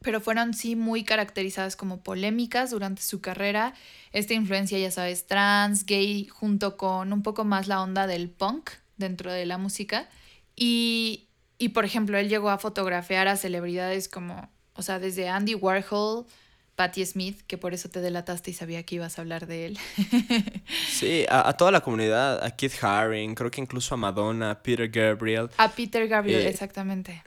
pero 0.00 0.20
fueron 0.20 0.52
sí 0.52 0.76
muy 0.76 1.04
caracterizadas 1.04 1.76
como 1.76 2.02
polémicas 2.02 2.70
durante 2.70 3.02
su 3.02 3.20
carrera. 3.20 3.74
Esta 4.12 4.34
influencia, 4.34 4.78
ya 4.78 4.90
sabes, 4.90 5.26
trans, 5.26 5.86
gay, 5.86 6.26
junto 6.26 6.76
con 6.76 7.12
un 7.12 7.22
poco 7.22 7.44
más 7.44 7.68
la 7.68 7.80
onda 7.80 8.06
del 8.06 8.28
punk 8.28 8.70
dentro 8.96 9.32
de 9.32 9.46
la 9.46 9.58
música. 9.58 10.08
Y, 10.54 11.28
y 11.58 11.70
por 11.70 11.84
ejemplo, 11.84 12.18
él 12.18 12.28
llegó 12.28 12.50
a 12.50 12.58
fotografiar 12.58 13.28
a 13.28 13.36
celebridades 13.36 14.08
como, 14.08 14.50
o 14.74 14.82
sea, 14.82 14.98
desde 14.98 15.28
Andy 15.28 15.54
Warhol, 15.54 16.26
Patti 16.74 17.06
Smith, 17.06 17.40
que 17.46 17.56
por 17.56 17.72
eso 17.72 17.88
te 17.88 18.00
delataste 18.00 18.50
y 18.50 18.54
sabía 18.54 18.82
que 18.82 18.96
ibas 18.96 19.18
a 19.18 19.22
hablar 19.22 19.46
de 19.46 19.66
él. 19.66 19.78
sí, 20.90 21.24
a, 21.28 21.52
toda 21.52 21.70
la 21.70 21.80
comunidad, 21.80 22.44
a 22.44 22.50
Keith 22.50 22.82
Haring, 22.82 23.34
creo 23.34 23.50
que 23.50 23.60
incluso 23.60 23.94
a 23.94 23.96
Madonna, 23.96 24.50
a 24.50 24.62
Peter 24.62 24.88
Gabriel. 24.88 25.50
A 25.56 25.70
Peter 25.70 26.08
Gabriel, 26.08 26.40
eh, 26.40 26.48
exactamente. 26.48 27.22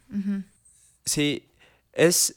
Sí, 1.06 1.48
es, 1.94 2.36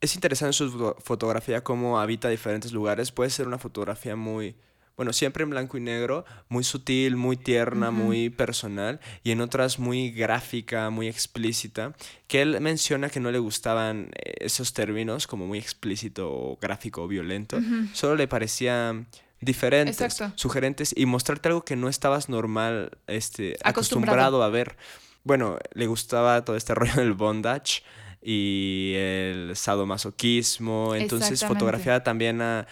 es 0.00 0.14
interesante 0.16 0.54
su 0.54 0.96
fotografía, 0.98 1.62
cómo 1.62 2.00
habita 2.00 2.28
diferentes 2.28 2.72
lugares. 2.72 3.12
Puede 3.12 3.30
ser 3.30 3.46
una 3.46 3.58
fotografía 3.58 4.16
muy 4.16 4.56
bueno, 4.96 5.12
siempre 5.12 5.44
en 5.44 5.50
blanco 5.50 5.78
y 5.78 5.80
negro, 5.80 6.24
muy 6.48 6.64
sutil, 6.64 7.16
muy 7.16 7.36
tierna, 7.36 7.90
muy 7.90 8.28
personal, 8.28 9.00
y 9.24 9.30
en 9.30 9.40
otras 9.40 9.78
muy 9.78 10.10
gráfica, 10.10 10.90
muy 10.90 11.08
explícita, 11.08 11.94
que 12.28 12.42
él 12.42 12.60
menciona 12.60 13.08
que 13.08 13.20
no 13.20 13.30
le 13.30 13.38
gustaban 13.38 14.10
eh, 14.14 14.34
esos 14.40 14.72
términos 14.74 15.26
como 15.26 15.46
muy 15.46 15.58
explícito, 15.58 16.58
gráfico 16.60 17.02
o 17.02 17.08
violento, 17.08 17.58
solo 17.94 18.16
le 18.16 18.28
parecía 18.28 19.06
diferentes, 19.40 20.22
sugerentes 20.34 20.92
y 20.96 21.06
mostrarte 21.06 21.48
algo 21.48 21.64
que 21.64 21.76
no 21.76 21.88
estabas 21.88 22.28
normal, 22.28 22.98
este, 23.06 23.56
acostumbrado. 23.64 24.42
a 24.42 24.48
ver. 24.48 24.76
Bueno, 25.24 25.58
le 25.72 25.86
gustaba 25.86 26.44
todo 26.44 26.56
este 26.56 26.74
rollo 26.74 26.96
del 26.96 27.12
bondage 27.14 27.82
y 28.22 28.94
el 28.96 29.56
sadomasoquismo. 29.56 30.94
Entonces 30.94 31.44
fotografiaba 31.44 32.02
también 32.02 32.42
a, 32.42 32.66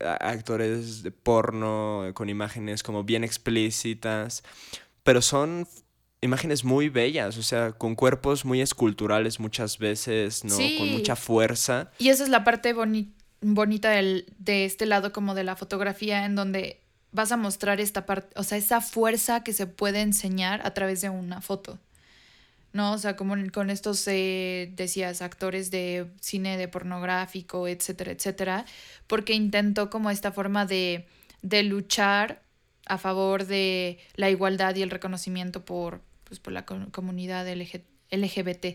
actores 0.00 1.02
de 1.02 1.10
porno 1.10 2.10
con 2.14 2.28
imágenes 2.28 2.82
como 2.82 3.04
bien 3.04 3.24
explícitas. 3.24 4.42
Pero 5.02 5.22
son 5.22 5.66
imágenes 6.20 6.64
muy 6.64 6.90
bellas, 6.90 7.38
o 7.38 7.42
sea, 7.42 7.72
con 7.72 7.94
cuerpos 7.94 8.44
muy 8.44 8.60
esculturales 8.60 9.40
muchas 9.40 9.78
veces, 9.78 10.44
¿no? 10.44 10.54
Con 10.54 10.92
mucha 10.92 11.16
fuerza. 11.16 11.90
Y 11.98 12.10
esa 12.10 12.24
es 12.24 12.28
la 12.28 12.44
parte 12.44 12.74
bonita 13.40 13.90
del, 13.90 14.26
de 14.38 14.66
este 14.66 14.84
lado 14.84 15.12
como 15.12 15.34
de 15.34 15.44
la 15.44 15.56
fotografía 15.56 16.26
en 16.26 16.34
donde 16.34 16.80
vas 17.12 17.32
a 17.32 17.36
mostrar 17.36 17.80
esta 17.80 18.06
parte, 18.06 18.28
o 18.38 18.42
sea, 18.42 18.58
esa 18.58 18.80
fuerza 18.80 19.42
que 19.42 19.52
se 19.52 19.66
puede 19.66 20.02
enseñar 20.02 20.60
a 20.64 20.74
través 20.74 21.00
de 21.00 21.08
una 21.08 21.40
foto. 21.40 21.78
¿No? 22.72 22.92
O 22.92 22.98
sea, 22.98 23.16
como 23.16 23.34
con 23.52 23.70
estos, 23.70 24.06
eh, 24.06 24.72
decías, 24.76 25.22
actores 25.22 25.70
de 25.70 26.06
cine 26.20 26.56
de 26.56 26.68
pornográfico, 26.68 27.68
etcétera, 27.68 28.12
etcétera, 28.12 28.64
porque 29.06 29.34
intentó 29.34 29.90
como 29.90 30.10
esta 30.10 30.32
forma 30.32 30.66
de, 30.66 31.06
de 31.42 31.62
luchar 31.62 32.42
a 32.86 32.98
favor 32.98 33.46
de 33.46 33.98
la 34.14 34.30
igualdad 34.30 34.74
y 34.76 34.82
el 34.82 34.90
reconocimiento 34.90 35.64
por, 35.64 36.00
pues, 36.24 36.40
por 36.40 36.52
la 36.52 36.64
comunidad 36.64 37.46
LGBT. 37.48 38.66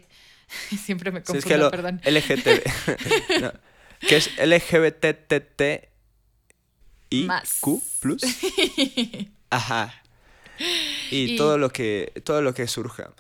Siempre 0.84 1.12
me 1.12 1.24
confundo, 1.24 1.56
es 1.56 1.64
que 1.64 1.70
perdón. 1.70 2.02
LGTB. 2.06 3.52
que 4.08 4.18
es 4.18 4.30
LGBTT 4.38 5.90
y 7.10 7.28
Q 7.60 7.84
plus. 8.00 8.22
Ajá. 9.50 10.02
Y, 11.12 11.34
y, 11.34 11.38
todo 11.38 11.58
lo 11.58 11.70
que 11.70 12.14
todo 12.24 12.42
lo 12.42 12.54
que 12.54 12.68
surja. 12.68 13.14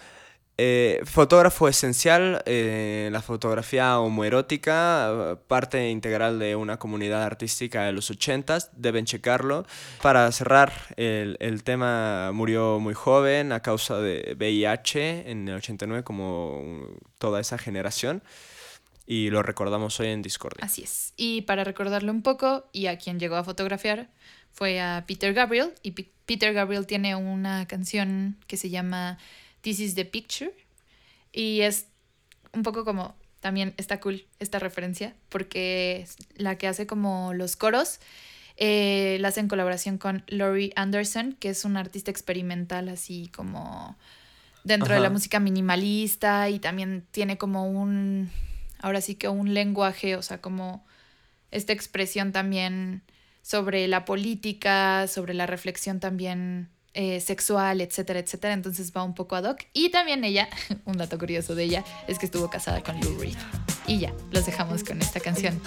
Eh, 0.57 1.01
fotógrafo 1.03 1.67
esencial, 1.67 2.41
eh, 2.45 3.09
la 3.11 3.21
fotografía 3.21 3.99
homoerótica, 3.99 5.37
parte 5.49 5.89
integral 5.89 6.39
de 6.39 6.55
una 6.55 6.79
comunidad 6.79 7.23
artística 7.23 7.83
de 7.83 7.91
los 7.91 8.09
80 8.09 8.59
deben 8.71 9.03
checarlo. 9.03 9.65
Para 10.01 10.31
cerrar, 10.31 10.71
el, 10.95 11.35
el, 11.41 11.63
tema 11.65 12.31
murió 12.31 12.79
muy 12.79 12.93
joven 12.93 13.51
a 13.51 13.59
causa 13.59 13.99
de 13.99 14.33
VIH 14.39 15.29
en 15.29 15.49
el 15.49 15.55
89, 15.55 16.05
como 16.05 16.87
toda 17.17 17.41
esa 17.41 17.57
generación, 17.57 18.23
y 19.05 19.31
lo 19.31 19.43
recordamos 19.43 19.99
hoy 19.99 20.07
en 20.07 20.21
Discord. 20.21 20.57
Así 20.61 20.83
es. 20.83 21.13
Y 21.17 21.41
para 21.41 21.65
recordarlo 21.65 22.13
un 22.13 22.21
poco, 22.21 22.69
y 22.71 22.85
a 22.87 22.97
quien 22.97 23.19
llegó 23.19 23.35
a 23.35 23.43
fotografiar, 23.43 24.09
fue 24.53 24.79
a 24.79 25.03
Peter 25.05 25.33
Gabriel, 25.33 25.73
y 25.83 25.91
Peter 25.91 26.53
Gabriel 26.53 26.87
tiene 26.87 27.13
una 27.17 27.67
canción 27.67 28.37
que 28.47 28.55
se 28.55 28.69
llama 28.69 29.17
This 29.65 29.79
is 29.79 29.95
the 29.95 30.05
Picture. 30.05 30.51
Y 31.33 31.61
es 31.61 31.87
un 32.53 32.61
poco 32.61 32.85
como, 32.85 33.15
también 33.39 33.73
está 33.77 33.99
cool 33.99 34.27
esta 34.39 34.59
referencia, 34.59 35.15
porque 35.27 36.05
la 36.35 36.55
que 36.59 36.67
hace 36.67 36.85
como 36.85 37.33
los 37.33 37.55
coros, 37.55 37.99
eh, 38.57 39.17
la 39.19 39.29
hace 39.29 39.39
en 39.39 39.47
colaboración 39.47 39.97
con 39.97 40.23
Laurie 40.27 40.71
Anderson, 40.75 41.33
que 41.39 41.49
es 41.49 41.65
una 41.65 41.79
artista 41.79 42.11
experimental 42.11 42.89
así 42.89 43.31
como 43.35 43.97
dentro 44.63 44.93
de 44.93 44.99
la 44.99 45.09
música 45.09 45.39
minimalista 45.39 46.47
y 46.49 46.59
también 46.59 47.03
tiene 47.09 47.39
como 47.39 47.67
un, 47.67 48.29
ahora 48.79 49.01
sí 49.01 49.15
que 49.15 49.29
un 49.29 49.55
lenguaje, 49.55 50.15
o 50.15 50.21
sea, 50.21 50.41
como 50.41 50.85
esta 51.49 51.73
expresión 51.73 52.31
también 52.31 53.01
sobre 53.41 53.87
la 53.87 54.05
política, 54.05 55.07
sobre 55.07 55.33
la 55.33 55.47
reflexión 55.47 55.99
también 55.99 56.69
eh, 56.95 57.19
sexual, 57.19 57.81
etcétera, 57.81 58.19
etcétera. 58.19 58.53
Entonces 58.53 58.91
va 58.95 59.03
un 59.03 59.13
poco 59.13 59.35
ad 59.35 59.43
hoc. 59.43 59.59
Y 59.73 59.89
también 59.89 60.23
ella, 60.23 60.49
un 60.85 60.97
dato 60.97 61.19
curioso 61.19 61.53
de 61.53 61.65
ella, 61.65 61.83
es 62.07 62.17
que 62.17 62.25
estuvo 62.25 62.49
casada 62.49 62.81
con 62.81 62.99
Lou 63.01 63.19
Reed. 63.19 63.35
Y 63.85 63.99
ya, 63.99 64.13
los 64.31 64.45
dejamos 64.45 64.83
con 64.83 65.01
esta 65.01 65.19
canción. 65.19 65.61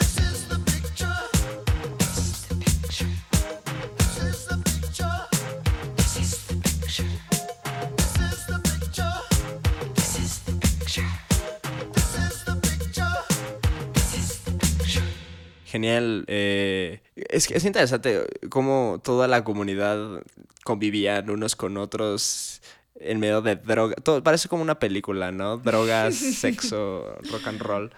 Genial. 15.67 16.25
eh, 16.29 17.01
es, 17.29 17.51
es 17.51 17.65
interesante 17.65 18.27
cómo 18.49 19.01
toda 19.03 19.29
la 19.29 19.45
comunidad 19.45 20.23
convivían 20.65 21.31
unos 21.31 21.57
con 21.57 21.77
otros 21.77 22.61
en 23.01 23.21
medio 23.21 23.43
de 23.43 23.57
droga. 23.57 23.95
Todo, 23.97 24.23
parece 24.23 24.49
como 24.49 24.63
una 24.63 24.79
película, 24.79 25.33
¿no? 25.33 25.57
Drogas, 25.65 26.15
sexo, 26.15 27.19
rock 27.31 27.47
and 27.47 27.61
roll. 27.61 27.93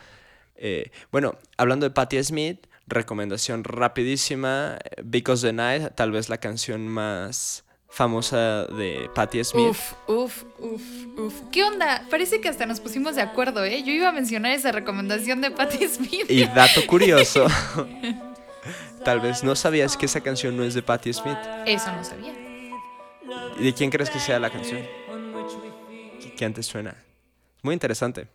Eh, 0.57 0.91
bueno, 1.11 1.37
hablando 1.57 1.87
de 1.87 1.91
Patti 1.91 2.23
Smith, 2.23 2.67
recomendación 2.87 3.65
rapidísima. 3.65 4.79
Because 5.03 5.47
the 5.47 5.53
Night, 5.53 5.95
tal 5.95 6.13
vez 6.13 6.29
la 6.29 6.39
canción 6.39 6.87
más 6.87 7.65
famosa 7.91 8.67
de 8.67 9.11
Patti 9.15 9.43
Smith. 9.43 9.69
Uf, 9.71 9.93
uf, 10.07 10.45
uf, 10.59 10.83
uf. 11.19 11.35
¿Qué 11.51 11.65
onda? 11.65 12.07
Parece 12.09 12.41
que 12.41 12.49
hasta 12.49 12.65
nos 12.65 12.81
pusimos 12.81 13.17
de 13.17 13.23
acuerdo, 13.23 13.65
¿eh? 13.65 13.83
Yo 13.83 13.93
iba 13.93 14.09
a 14.09 14.13
mencionar 14.13 14.53
esa 14.53 14.71
recomendación 14.73 15.41
de 15.41 15.51
Patti 15.51 15.89
Smith. 15.89 16.27
Y 16.29 16.45
dato 16.47 16.87
curioso, 16.87 17.47
tal 19.05 19.21
vez 19.21 19.43
no 19.45 19.55
sabías 19.57 19.97
que 19.97 20.07
esa 20.07 20.21
canción 20.21 20.57
no 20.57 20.65
es 20.65 20.75
de 20.75 20.83
Patti 20.83 21.13
Smith. 21.13 21.39
Eso 21.67 21.91
no 21.93 22.05
sabía. 22.05 22.33
¿Y 23.59 23.65
de 23.65 23.75
quién 23.75 23.91
crees 23.91 24.11
que 24.11 24.19
sea 24.21 24.39
la 24.39 24.51
canción? 24.51 24.81
¿Qué- 26.21 26.35
¿Qué 26.35 26.45
antes 26.45 26.67
suena? 26.67 26.95
Muy 27.63 27.75
interesante. 27.75 28.29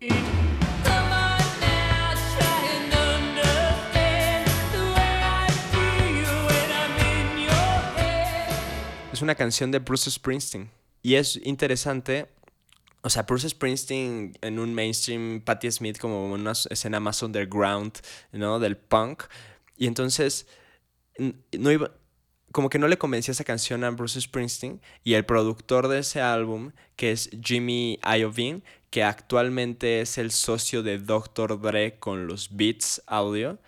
Es 9.12 9.22
una 9.22 9.36
canción 9.36 9.72
de 9.72 9.80
Bruce 9.80 10.12
Springsteen. 10.12 10.70
Y 11.02 11.16
es 11.16 11.40
interesante. 11.44 12.28
O 13.02 13.10
sea, 13.10 13.24
Bruce 13.24 13.48
Springsteen 13.50 14.38
en 14.42 14.60
un 14.60 14.74
mainstream, 14.74 15.42
Patti 15.42 15.72
Smith 15.72 16.00
como 16.00 16.32
una 16.34 16.52
escena 16.52 17.00
más 17.00 17.22
underground, 17.22 17.94
¿no? 18.32 18.60
Del 18.60 18.76
punk. 18.78 19.24
Y 19.78 19.88
entonces, 19.88 20.48
no 21.18 21.72
iba, 21.72 21.92
como 22.52 22.70
que 22.70 22.80
no 22.80 22.88
le 22.88 22.98
convencía 22.98 23.34
esa 23.34 23.44
canción 23.44 23.84
a 23.84 23.90
Bruce 23.92 24.22
Springsteen 24.22 24.82
y 25.04 25.16
el 25.16 25.26
productor 25.26 25.90
de 25.90 26.00
ese 26.00 26.22
álbum, 26.22 26.72
que 26.96 27.12
es 27.12 27.30
Jimmy 27.44 28.00
Iovine, 28.02 28.64
que 28.90 29.04
actualmente 29.04 30.00
es 30.00 30.18
el 30.18 30.32
socio 30.32 30.82
de 30.82 31.00
Dr. 31.00 31.60
Dre 31.60 32.00
con 32.00 32.28
los 32.28 32.56
Beats 32.56 33.02
Audio, 33.08 33.60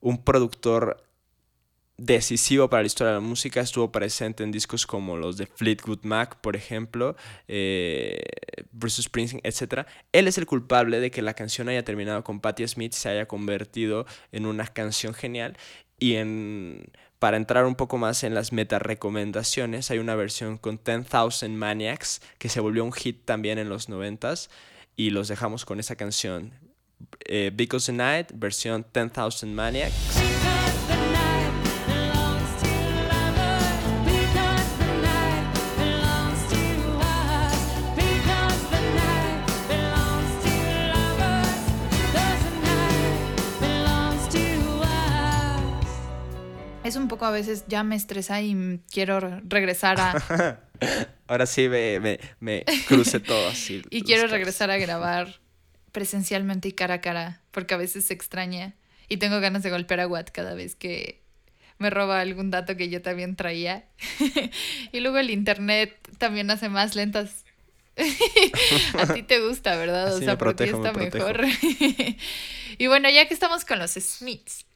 un 0.00 0.24
productor 0.24 1.05
decisivo 1.98 2.68
para 2.68 2.82
la 2.82 2.86
historia 2.86 3.14
de 3.14 3.20
la 3.20 3.26
música, 3.26 3.60
estuvo 3.60 3.90
presente 3.90 4.44
en 4.44 4.52
discos 4.52 4.86
como 4.86 5.16
los 5.16 5.36
de 5.36 5.46
Fleetwood 5.46 6.00
Mac, 6.02 6.36
por 6.40 6.56
ejemplo, 6.56 7.16
eh, 7.48 8.22
Bruce 8.72 9.02
Springsteen, 9.02 9.40
etc. 9.44 9.86
Él 10.12 10.28
es 10.28 10.38
el 10.38 10.46
culpable 10.46 11.00
de 11.00 11.10
que 11.10 11.22
la 11.22 11.34
canción 11.34 11.68
haya 11.68 11.84
terminado 11.84 12.22
con 12.22 12.40
Patti 12.40 12.66
Smith 12.68 12.92
y 12.94 12.96
se 12.96 13.08
haya 13.08 13.26
convertido 13.26 14.06
en 14.32 14.46
una 14.46 14.66
canción 14.66 15.14
genial 15.14 15.56
y 15.98 16.16
para 17.18 17.38
entrar 17.38 17.64
un 17.64 17.74
poco 17.74 17.96
más 17.96 18.22
en 18.22 18.34
las 18.34 18.52
meta 18.52 18.78
recomendaciones, 18.78 19.90
hay 19.90 19.98
una 19.98 20.14
versión 20.14 20.58
con 20.58 20.78
10,000 20.84 21.50
Maniacs 21.50 22.20
que 22.38 22.48
se 22.48 22.60
volvió 22.60 22.84
un 22.84 22.92
hit 22.92 23.24
también 23.24 23.58
en 23.58 23.68
los 23.68 23.88
90s 23.88 24.50
y 24.96 25.10
los 25.10 25.28
dejamos 25.28 25.64
con 25.64 25.80
esa 25.80 25.96
canción. 25.96 26.52
Eh, 27.24 27.50
Because 27.54 27.90
the 27.90 27.96
Night, 27.96 28.32
versión 28.34 28.86
10,000 28.92 29.52
Maniacs. 29.54 30.15
Es 46.86 46.94
un 46.94 47.08
poco 47.08 47.24
a 47.24 47.32
veces 47.32 47.64
ya 47.66 47.82
me 47.82 47.96
estresa 47.96 48.40
y 48.42 48.80
quiero 48.92 49.18
re- 49.18 49.40
regresar 49.44 50.00
a... 50.00 50.60
Ahora 51.26 51.46
sí 51.46 51.68
me, 51.68 51.98
me, 51.98 52.20
me 52.38 52.64
crucé 52.86 53.18
todo 53.18 53.48
así. 53.48 53.82
y 53.90 54.02
quiero 54.02 54.28
regresar 54.28 54.70
a 54.70 54.76
grabar 54.78 55.40
presencialmente 55.90 56.68
y 56.68 56.72
cara 56.72 56.94
a 56.94 57.00
cara, 57.00 57.40
porque 57.50 57.74
a 57.74 57.76
veces 57.76 58.04
se 58.06 58.14
extraña 58.14 58.74
y 59.08 59.16
tengo 59.16 59.40
ganas 59.40 59.64
de 59.64 59.70
golpear 59.70 59.98
a 59.98 60.06
Watt 60.06 60.30
cada 60.30 60.54
vez 60.54 60.76
que 60.76 61.22
me 61.78 61.90
roba 61.90 62.20
algún 62.20 62.52
dato 62.52 62.76
que 62.76 62.88
yo 62.88 63.02
también 63.02 63.34
traía. 63.34 63.86
y 64.92 65.00
luego 65.00 65.18
el 65.18 65.30
internet 65.30 65.98
también 66.18 66.48
hace 66.52 66.68
más 66.68 66.94
lentas. 66.94 67.44
a 68.96 69.12
ti 69.12 69.24
te 69.24 69.40
gusta, 69.40 69.74
¿verdad? 69.74 70.14
O 70.14 70.18
sea, 70.18 70.28
me 70.28 70.36
protejo, 70.36 70.86
está 70.86 70.96
mejor. 70.96 71.46
y 72.78 72.86
bueno, 72.86 73.10
ya 73.10 73.26
que 73.26 73.34
estamos 73.34 73.64
con 73.64 73.80
los 73.80 73.92
Smiths, 73.92 74.66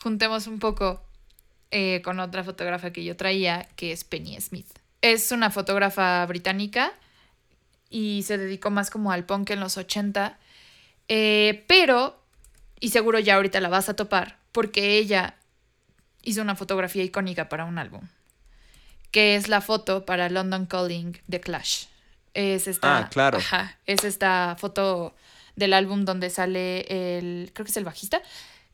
juntemos 0.00 0.46
un 0.46 0.58
poco 0.58 1.04
eh, 1.70 2.00
con 2.02 2.20
otra 2.20 2.44
fotógrafa 2.44 2.92
que 2.92 3.04
yo 3.04 3.16
traía, 3.16 3.66
que 3.76 3.92
es 3.92 4.04
Penny 4.04 4.40
Smith. 4.40 4.66
Es 5.02 5.32
una 5.32 5.50
fotógrafa 5.50 6.24
británica 6.26 6.92
y 7.88 8.22
se 8.26 8.38
dedicó 8.38 8.70
más 8.70 8.90
como 8.90 9.12
al 9.12 9.24
punk 9.24 9.50
en 9.50 9.60
los 9.60 9.76
80. 9.76 10.38
eh, 11.08 11.64
pero, 11.66 12.20
y 12.78 12.90
seguro 12.90 13.18
ya 13.18 13.36
ahorita 13.36 13.60
la 13.60 13.68
vas 13.68 13.88
a 13.88 13.94
topar, 13.96 14.38
porque 14.52 14.98
ella 14.98 15.34
hizo 16.22 16.42
una 16.42 16.54
fotografía 16.54 17.02
icónica 17.02 17.48
para 17.48 17.64
un 17.64 17.78
álbum, 17.78 18.02
que 19.10 19.34
es 19.36 19.48
la 19.48 19.60
foto 19.60 20.04
para 20.04 20.28
London 20.28 20.66
Calling 20.66 21.18
de 21.26 21.40
Clash. 21.40 21.86
Es 22.34 22.68
esta, 22.68 22.98
Ah, 22.98 23.08
claro. 23.08 23.38
Ajá, 23.38 23.78
es 23.86 24.04
esta 24.04 24.54
foto 24.58 25.14
del 25.56 25.72
álbum 25.72 26.04
donde 26.04 26.30
sale 26.30 26.82
el, 27.18 27.50
creo 27.52 27.64
que 27.64 27.70
es 27.70 27.76
el 27.76 27.84
bajista, 27.84 28.22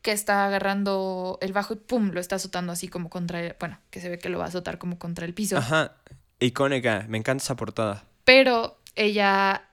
que 0.07 0.13
está 0.13 0.45
agarrando 0.45 1.37
el 1.41 1.51
bajo 1.51 1.73
y 1.73 1.75
pum, 1.75 2.11
lo 2.13 2.21
está 2.21 2.37
azotando 2.37 2.71
así 2.71 2.87
como 2.87 3.09
contra 3.09 3.41
el, 3.41 3.57
bueno, 3.59 3.77
que 3.89 3.99
se 3.99 4.07
ve 4.07 4.17
que 4.17 4.29
lo 4.29 4.39
va 4.39 4.45
a 4.45 4.47
azotar 4.47 4.77
como 4.77 4.97
contra 4.97 5.25
el 5.25 5.33
piso. 5.33 5.57
Ajá, 5.57 5.97
icónica, 6.39 7.05
me 7.09 7.17
encanta 7.17 7.43
esa 7.43 7.57
portada. 7.57 8.05
Pero 8.23 8.79
ella, 8.95 9.67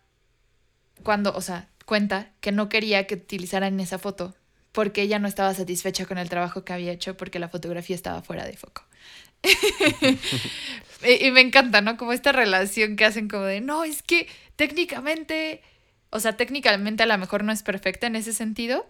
cuando, 1.04 1.32
o 1.36 1.40
sea, 1.40 1.68
cuenta 1.84 2.32
que 2.40 2.50
no 2.50 2.68
quería 2.68 3.06
que 3.06 3.14
utilizaran 3.14 3.78
esa 3.78 4.00
foto 4.00 4.34
porque 4.72 5.02
ella 5.02 5.20
no 5.20 5.28
estaba 5.28 5.54
satisfecha 5.54 6.04
con 6.04 6.18
el 6.18 6.28
trabajo 6.28 6.64
que 6.64 6.72
había 6.72 6.90
hecho 6.90 7.16
porque 7.16 7.38
la 7.38 7.48
fotografía 7.48 7.94
estaba 7.94 8.20
fuera 8.20 8.44
de 8.44 8.56
foco. 8.56 8.82
y, 11.04 11.26
y 11.26 11.30
me 11.30 11.42
encanta, 11.42 11.80
¿no? 11.80 11.96
Como 11.96 12.12
esta 12.12 12.32
relación 12.32 12.96
que 12.96 13.04
hacen 13.04 13.28
como 13.28 13.44
de, 13.44 13.60
no, 13.60 13.84
es 13.84 14.02
que 14.02 14.26
técnicamente, 14.56 15.62
o 16.10 16.18
sea, 16.18 16.36
técnicamente 16.36 17.04
a 17.04 17.06
lo 17.06 17.16
mejor 17.18 17.44
no 17.44 17.52
es 17.52 17.62
perfecta 17.62 18.08
en 18.08 18.16
ese 18.16 18.32
sentido, 18.32 18.84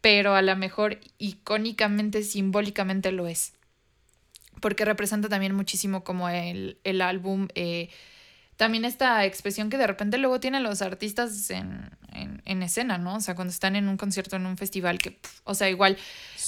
pero 0.00 0.34
a 0.34 0.42
lo 0.42 0.56
mejor 0.56 1.00
icónicamente, 1.18 2.22
simbólicamente 2.22 3.12
lo 3.12 3.26
es. 3.26 3.52
Porque 4.60 4.84
representa 4.84 5.28
también 5.28 5.54
muchísimo 5.54 6.04
como 6.04 6.28
el, 6.28 6.78
el 6.84 7.02
álbum, 7.02 7.48
eh, 7.54 7.90
también 8.56 8.86
esta 8.86 9.24
expresión 9.26 9.68
que 9.68 9.76
de 9.76 9.86
repente 9.86 10.16
luego 10.16 10.40
tienen 10.40 10.62
los 10.62 10.80
artistas 10.80 11.50
en, 11.50 11.90
en, 12.12 12.40
en 12.46 12.62
escena, 12.62 12.96
¿no? 12.96 13.16
O 13.16 13.20
sea, 13.20 13.34
cuando 13.34 13.52
están 13.52 13.76
en 13.76 13.88
un 13.88 13.98
concierto, 13.98 14.36
en 14.36 14.46
un 14.46 14.56
festival, 14.56 14.98
que, 14.98 15.18
o 15.44 15.54
sea, 15.54 15.68
igual, 15.68 15.98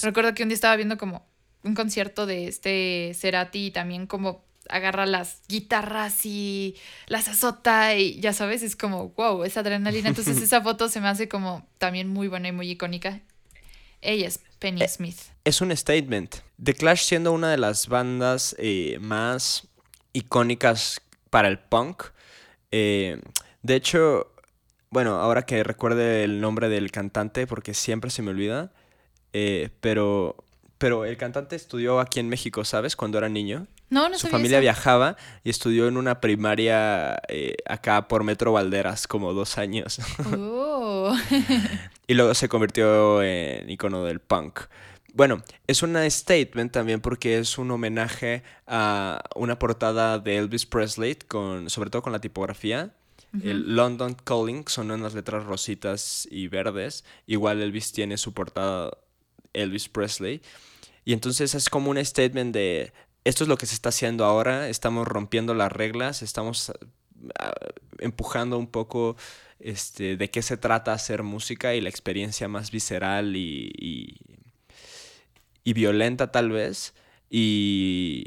recuerdo 0.01 0.33
que 0.33 0.43
un 0.43 0.49
día 0.49 0.55
estaba 0.55 0.75
viendo 0.75 0.97
como 0.97 1.27
un 1.63 1.75
concierto 1.75 2.25
de 2.25 2.47
este 2.47 3.11
Cerati 3.13 3.67
y 3.67 3.71
también 3.71 4.07
como 4.07 4.43
agarra 4.69 5.05
las 5.05 5.41
guitarras 5.47 6.25
y 6.25 6.75
las 7.07 7.27
azota 7.27 7.95
y 7.95 8.19
ya 8.19 8.33
sabes, 8.33 8.63
es 8.63 8.75
como, 8.75 9.09
wow, 9.09 9.43
esa 9.43 9.59
adrenalina. 9.61 10.09
Entonces 10.09 10.37
esa 10.41 10.61
foto 10.61 10.89
se 10.89 11.01
me 11.01 11.07
hace 11.07 11.27
como 11.27 11.67
también 11.77 12.07
muy 12.07 12.27
buena 12.27 12.47
y 12.47 12.51
muy 12.51 12.69
icónica. 12.69 13.19
Ella 14.01 14.27
es 14.27 14.39
Penny 14.59 14.87
Smith. 14.87 15.17
Es 15.43 15.61
un 15.61 15.75
statement. 15.75 16.37
The 16.61 16.73
Clash 16.73 17.03
siendo 17.03 17.31
una 17.31 17.49
de 17.51 17.57
las 17.57 17.87
bandas 17.87 18.55
eh, 18.59 18.97
más 19.01 19.67
icónicas 20.13 21.01
para 21.29 21.47
el 21.47 21.59
punk. 21.59 22.03
eh, 22.71 23.19
de 23.61 23.75
hecho, 23.75 24.31
bueno, 24.89 25.15
ahora 25.19 25.43
que 25.45 25.63
recuerde 25.63 26.23
el 26.23 26.39
nombre 26.41 26.69
del 26.69 26.91
cantante, 26.91 27.45
porque 27.45 27.73
siempre 27.73 28.09
se 28.09 28.21
me 28.21 28.31
olvida, 28.31 28.71
eh, 29.33 29.69
pero, 29.81 30.35
pero 30.77 31.05
el 31.05 31.17
cantante 31.17 31.55
estudió 31.55 31.99
aquí 31.99 32.19
en 32.19 32.29
México, 32.29 32.63
¿sabes? 32.63 32.95
Cuando 32.95 33.17
era 33.17 33.27
niño. 33.29 33.67
No, 33.89 34.07
no 34.07 34.17
Su 34.17 34.27
familia 34.27 34.59
eso. 34.59 34.61
viajaba 34.63 35.17
y 35.43 35.49
estudió 35.49 35.87
en 35.87 35.97
una 35.97 36.21
primaria 36.21 37.19
eh, 37.27 37.57
acá 37.67 38.07
por 38.07 38.23
Metro 38.23 38.53
Valderas 38.53 39.07
como 39.07 39.33
dos 39.33 39.57
años. 39.57 39.99
Oh. 40.37 41.15
y 42.09 42.15
luego 42.15 42.33
se 42.33 42.49
convirtió 42.49 43.21
en 43.21 43.69
icono 43.69 44.03
del 44.03 44.19
punk. 44.19 44.61
bueno, 45.13 45.43
es 45.67 45.83
una 45.83 46.09
statement 46.09 46.71
también 46.71 47.01
porque 47.01 47.37
es 47.37 47.59
un 47.59 47.69
homenaje 47.69 48.41
a 48.65 49.21
una 49.35 49.59
portada 49.59 50.17
de 50.17 50.37
Elvis 50.37 50.65
Presley, 50.65 51.15
con, 51.15 51.69
sobre 51.69 51.91
todo 51.91 52.01
con 52.01 52.11
la 52.11 52.19
tipografía. 52.19 52.95
El 53.43 53.75
London 53.75 54.15
Calling 54.23 54.67
son 54.67 54.89
unas 54.89 55.13
letras 55.13 55.43
rositas 55.45 56.27
y 56.31 56.47
verdes. 56.47 57.05
Igual 57.27 57.61
Elvis 57.61 57.91
tiene 57.91 58.17
su 58.17 58.33
portada 58.33 58.97
Elvis 59.53 59.87
Presley. 59.87 60.41
Y 61.05 61.13
entonces 61.13 61.53
es 61.53 61.69
como 61.69 61.91
un 61.91 62.03
statement 62.03 62.55
de 62.55 62.91
esto 63.23 63.43
es 63.43 63.47
lo 63.47 63.57
que 63.57 63.67
se 63.67 63.75
está 63.75 63.89
haciendo 63.89 64.25
ahora, 64.25 64.67
estamos 64.69 65.07
rompiendo 65.07 65.53
las 65.53 65.71
reglas, 65.71 66.23
estamos 66.23 66.71
ah, 67.39 67.53
empujando 67.99 68.57
un 68.57 68.65
poco 68.65 69.15
este, 69.59 70.17
de 70.17 70.29
qué 70.29 70.41
se 70.41 70.57
trata 70.57 70.93
hacer 70.93 71.23
música 71.23 71.75
y 71.75 71.81
la 71.81 71.89
experiencia 71.89 72.47
más 72.47 72.71
visceral 72.71 73.35
y, 73.35 73.71
y, 75.63 75.73
violenta 75.73 76.31
tal 76.31 76.49
vez. 76.49 76.95
Y 77.29 78.25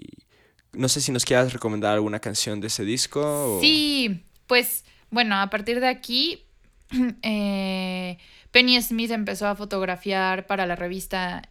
no 0.73 0.89
sé 0.89 1.01
si 1.01 1.11
nos 1.11 1.25
quieras 1.25 1.53
recomendar 1.53 1.95
alguna 1.95 2.21
canción 2.21 2.61
de 2.61 2.69
ese 2.69 2.85
disco. 2.85 3.59
Sí, 3.61 4.25
pues 4.47 4.85
bueno, 5.11 5.37
a 5.37 5.51
partir 5.51 5.81
de 5.81 5.89
aquí, 5.89 6.45
eh, 7.23 8.19
Penny 8.53 8.81
Smith 8.81 9.11
empezó 9.11 9.49
a 9.49 9.57
fotografiar 9.57 10.47
para 10.47 10.67
la 10.67 10.77
revista, 10.77 11.49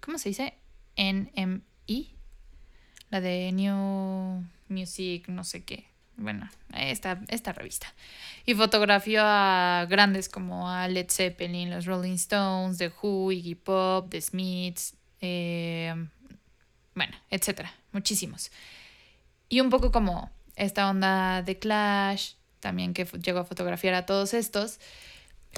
¿cómo 0.00 0.18
se 0.18 0.30
dice? 0.30 0.54
NME, 0.96 2.06
la 3.10 3.20
de 3.20 3.52
New 3.52 4.44
Music, 4.68 5.28
no 5.28 5.44
sé 5.44 5.64
qué. 5.64 5.87
Bueno, 6.18 6.50
esta, 6.74 7.20
esta 7.28 7.52
revista. 7.52 7.86
Y 8.44 8.54
fotografió 8.54 9.22
a 9.24 9.86
grandes 9.88 10.28
como 10.28 10.68
a 10.68 10.88
Led 10.88 11.08
Zeppelin, 11.08 11.70
los 11.70 11.86
Rolling 11.86 12.14
Stones, 12.14 12.78
The 12.78 12.92
Who, 13.00 13.30
Iggy 13.30 13.54
Pop, 13.54 14.10
The 14.10 14.20
Smiths, 14.20 14.94
eh, 15.20 15.94
bueno, 16.94 17.16
etcétera, 17.30 17.72
muchísimos. 17.92 18.50
Y 19.48 19.60
un 19.60 19.70
poco 19.70 19.92
como 19.92 20.30
esta 20.56 20.90
onda 20.90 21.42
de 21.42 21.56
Clash, 21.60 22.32
también 22.58 22.94
que 22.94 23.04
llegó 23.04 23.38
a 23.38 23.44
fotografiar 23.44 23.94
a 23.94 24.04
todos 24.04 24.34
estos. 24.34 24.80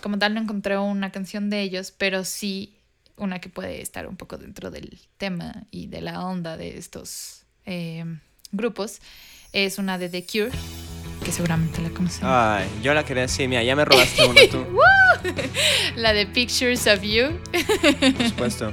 Como 0.02 0.18
tal 0.18 0.34
no 0.34 0.42
encontré 0.42 0.76
una 0.76 1.10
canción 1.10 1.48
de 1.48 1.62
ellos, 1.62 1.90
pero 1.90 2.24
sí 2.24 2.76
una 3.16 3.40
que 3.40 3.48
puede 3.48 3.80
estar 3.80 4.06
un 4.06 4.16
poco 4.16 4.36
dentro 4.36 4.70
del 4.70 4.98
tema 5.16 5.64
y 5.70 5.86
de 5.86 6.02
la 6.02 6.24
onda 6.26 6.58
de 6.58 6.76
estos 6.76 7.44
eh, 7.64 8.04
grupos. 8.52 9.00
Es 9.52 9.78
una 9.78 9.98
de 9.98 10.08
The 10.08 10.24
Cure, 10.24 10.50
que 11.24 11.32
seguramente 11.32 11.82
la 11.82 11.90
conocen. 11.90 12.22
Ay, 12.24 12.68
yo 12.82 12.94
la 12.94 13.04
quería 13.04 13.22
decir, 13.22 13.48
mira, 13.48 13.62
ya 13.62 13.74
me 13.74 13.84
robaste 13.84 14.24
una 14.24 14.40
tú. 14.50 14.64
la 15.96 16.12
de 16.12 16.26
Pictures 16.26 16.86
of 16.86 17.02
You. 17.02 17.40
Por 18.00 18.28
supuesto. 18.28 18.72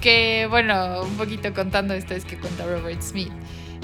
que, 0.00 0.46
bueno, 0.48 1.02
un 1.02 1.16
poquito 1.16 1.52
contando 1.54 1.94
esto 1.94 2.14
es 2.14 2.24
que 2.24 2.38
cuenta 2.38 2.64
Robert 2.66 3.02
Smith 3.02 3.32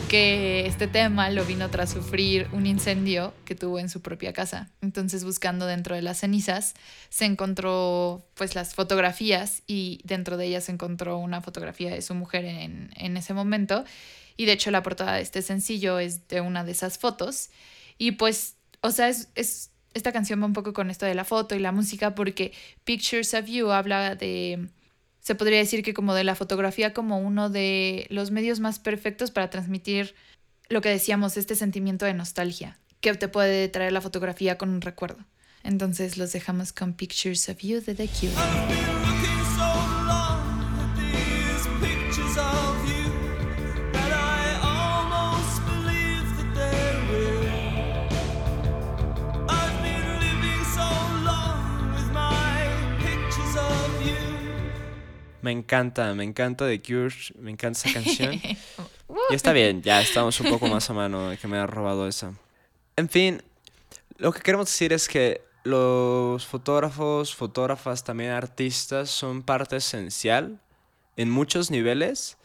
que 0.09 0.67
este 0.67 0.87
tema 0.87 1.31
lo 1.31 1.45
vino 1.45 1.71
tras 1.71 1.91
sufrir 1.91 2.49
un 2.53 2.67
incendio 2.67 3.33
que 3.45 3.55
tuvo 3.55 3.79
en 3.79 3.89
su 3.89 4.03
propia 4.03 4.33
casa. 4.33 4.69
Entonces, 4.83 5.25
buscando 5.25 5.67
dentro 5.67 5.97
de 5.97 6.03
las 6.03 6.19
cenizas, 6.19 6.75
se 7.09 7.25
encontró 7.25 8.23
pues 8.35 8.55
las 8.55 8.75
fotografías 8.75 9.63
y 9.67 10.01
dentro 10.05 10.37
de 10.37 10.47
ellas 10.47 10.65
se 10.65 10.73
encontró 10.73 11.19
una 11.19 11.41
fotografía 11.41 11.91
de 11.91 12.03
su 12.03 12.15
mujer 12.15 12.45
en, 12.45 12.91
en 12.97 13.17
ese 13.17 13.35
momento. 13.35 13.85
Y 14.37 14.47
de 14.47 14.53
hecho 14.53 14.71
la 14.71 14.83
portada 14.83 15.15
de 15.15 15.23
este 15.23 15.43
sencillo 15.43 15.99
es 15.99 16.29
de 16.29 16.41
una 16.41 16.65
de 16.65 16.73
esas 16.73 16.99
fotos. 16.99 17.51
Y 17.99 18.13
pues, 18.13 18.57
o 18.81 18.91
sea, 18.91 19.09
es, 19.09 19.29
es 19.35 19.71
esta 19.95 20.13
canción 20.13 20.43
va 20.43 20.47
un 20.47 20.53
poco 20.53 20.73
con 20.73 20.91
esto 20.91 21.07
de 21.07 21.15
la 21.15 21.25
foto 21.25 21.55
y 21.55 21.61
la 21.61 21.73
música 21.73 22.15
porque 22.15 22.53
Pictures 22.83 23.33
of 23.35 23.47
You 23.47 23.71
habla 23.71 24.17
de 24.17 24.69
se 25.21 25.35
podría 25.35 25.59
decir 25.59 25.83
que 25.83 25.95
como 25.95 26.15
de 26.15 26.25
la 26.25 26.35
fotografía 26.35 26.93
como 26.93 27.19
uno 27.19 27.49
de 27.49 28.07
los 28.11 28.31
medios 28.31 28.61
más 28.61 28.79
perfectos 28.79 29.31
para 29.31 29.49
transmitir 29.49 30.15
lo 30.69 30.83
que 30.83 30.91
decíamos, 30.91 31.37
este 31.37 31.55
sentimiento 31.55 32.05
de 32.05 32.13
nostalgia 32.13 32.79
que 33.01 33.15
te 33.15 33.29
puede 33.29 33.69
traer 33.69 33.93
la 33.93 34.01
fotografía 34.01 34.59
con 34.59 34.71
un 34.71 34.81
recuerdo. 34.81 35.25
Entonces 35.63 36.19
los 36.19 36.33
dejamos 36.33 36.73
con 36.73 36.95
Pictures 36.95 37.49
of 37.49 37.59
You 37.59 37.81
de 37.81 37.95
The 37.95 38.09
Cure. 38.09 38.94
Me 55.45 55.53
encanta, 55.53 56.15
me 56.15 56.25
encanta 56.25 56.67
The 56.67 56.81
Cure, 56.81 57.15
me 57.39 57.51
encanta 57.51 57.79
esa 57.79 57.93
canción. 57.93 58.33
y 59.31 59.35
está 59.35 59.53
bien, 59.53 59.83
ya 59.83 60.01
estamos 60.01 60.41
un 60.41 60.49
poco 60.49 60.69
más 60.69 60.89
a 60.89 60.95
mano 60.95 61.29
de 61.29 61.37
que 61.37 61.47
me 61.47 61.59
ha 61.59 61.67
robado 61.67 62.09
esa. 62.09 62.33
En 62.97 63.11
fin, 63.11 63.43
lo 64.17 64.33
que 64.33 64.41
queremos 64.41 64.69
decir 64.69 64.95
es 64.95 65.07
que 65.07 65.43
los 65.63 66.47
fotógrafos, 66.47 67.35
fotógrafas, 67.35 68.05
también 68.05 68.31
artistas 68.31 69.11
son 69.11 69.43
parte 69.43 69.77
esencial 69.77 70.63
en 71.19 71.31
muchos 71.31 71.71
niveles 71.71 72.39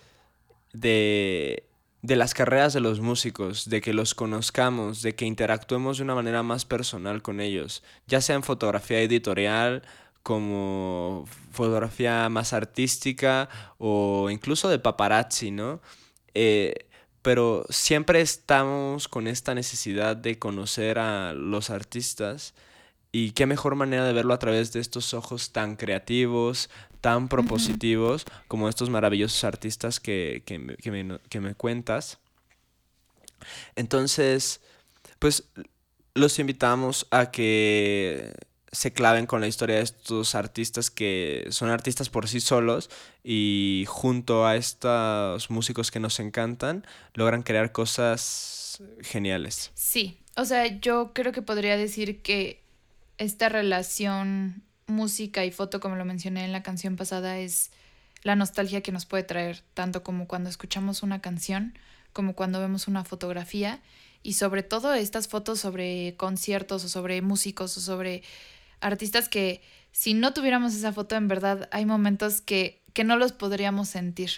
de, 0.74 1.64
de 2.02 2.16
las 2.18 2.34
carreras 2.34 2.74
de 2.74 2.82
los 2.82 3.00
músicos, 3.00 3.70
de 3.70 3.80
que 3.80 3.94
los 3.94 4.14
conozcamos, 4.14 5.02
de 5.04 5.16
que 5.16 5.24
interactuemos 5.24 6.00
de 6.00 6.04
una 6.04 6.16
manera 6.16 6.44
más 6.44 6.66
personal 6.66 7.22
con 7.22 7.40
ellos, 7.40 7.82
ya 8.08 8.20
sea 8.20 8.36
en 8.36 8.44
fotografía 8.44 9.00
editorial, 9.00 9.84
como 10.30 11.26
fotografía 11.52 12.30
más 12.30 12.54
artística 12.54 13.50
o 13.80 14.30
incluso 14.30 14.70
de 14.70 14.78
paparazzi, 14.78 15.50
¿no? 15.50 15.82
Eh, 16.36 16.86
pero 17.24 17.66
siempre 17.72 18.22
estamos 18.22 19.08
con 19.08 19.26
esta 19.26 19.56
necesidad 19.56 20.16
de 20.16 20.38
conocer 20.38 21.00
a 21.00 21.34
los 21.34 21.72
artistas 21.72 22.54
y 23.12 23.32
qué 23.32 23.48
mejor 23.48 23.74
manera 23.74 24.06
de 24.06 24.14
verlo 24.14 24.36
a 24.36 24.38
través 24.38 24.72
de 24.72 24.82
estos 24.82 25.16
ojos 25.16 25.52
tan 25.52 25.76
creativos, 25.76 26.70
tan 27.02 27.28
propositivos, 27.28 28.26
como 28.48 28.70
estos 28.70 28.92
maravillosos 28.92 29.44
artistas 29.44 30.00
que, 30.00 30.44
que, 30.46 30.60
me, 30.60 30.76
que 31.28 31.42
me 31.42 31.56
cuentas. 31.56 32.20
Entonces, 33.76 34.62
pues 35.18 35.50
los 36.14 36.38
invitamos 36.38 37.08
a 37.10 37.32
que 37.32 38.32
se 38.72 38.94
claven 38.94 39.26
con 39.26 39.42
la 39.42 39.48
historia 39.48 39.78
de 39.78 39.82
estos 39.82 40.36
artistas 40.36 40.90
que 40.90 41.48
son 41.50 41.70
artistas 41.70 42.10
por 42.10 42.28
sí 42.28 42.40
solos 42.40 42.90
y 43.24 43.86
junto 43.88 44.46
a 44.46 44.56
estos 44.56 45.50
músicos 45.50 45.92
que 45.92 46.00
nos 46.00 46.20
encantan 46.20 46.86
logran 47.14 47.44
crear 47.44 47.72
cosas 47.72 48.82
geniales. 49.02 49.72
Sí, 49.74 50.20
o 50.36 50.46
sea, 50.46 50.68
yo 50.80 51.12
creo 51.14 51.32
que 51.32 51.42
podría 51.42 51.78
decir 51.78 52.22
que 52.22 52.64
esta 53.18 53.50
relación 53.50 54.64
música 54.88 55.46
y 55.46 55.52
foto, 55.52 55.80
como 55.80 55.96
lo 55.96 56.06
mencioné 56.06 56.46
en 56.46 56.52
la 56.52 56.64
canción 56.64 56.96
pasada, 56.96 57.40
es 57.40 57.72
la 58.24 58.36
nostalgia 58.36 58.82
que 58.82 58.92
nos 58.92 59.06
puede 59.06 59.24
traer, 59.24 59.64
tanto 59.74 60.04
como 60.04 60.28
cuando 60.28 60.50
escuchamos 60.50 61.04
una 61.04 61.22
canción, 61.22 61.78
como 62.14 62.34
cuando 62.36 62.60
vemos 62.60 62.88
una 62.88 63.04
fotografía, 63.04 63.82
y 64.24 64.34
sobre 64.34 64.64
todo 64.64 64.94
estas 64.94 65.28
fotos 65.28 65.60
sobre 65.60 66.16
conciertos 66.18 66.84
o 66.84 66.90
sobre 66.90 67.22
músicos 67.22 67.78
o 67.78 67.82
sobre 67.82 68.24
artistas 68.82 69.30
que 69.30 69.62
si 69.92 70.14
no 70.14 70.34
tuviéramos 70.34 70.74
esa 70.74 70.94
foto, 70.94 71.16
en 71.16 71.28
verdad 71.28 71.68
hay 71.72 71.86
momentos 71.86 72.42
que, 72.42 72.82
que 72.94 73.04
no 73.04 73.18
los 73.18 73.32
podríamos 73.32 73.90
sentir. 73.90 74.32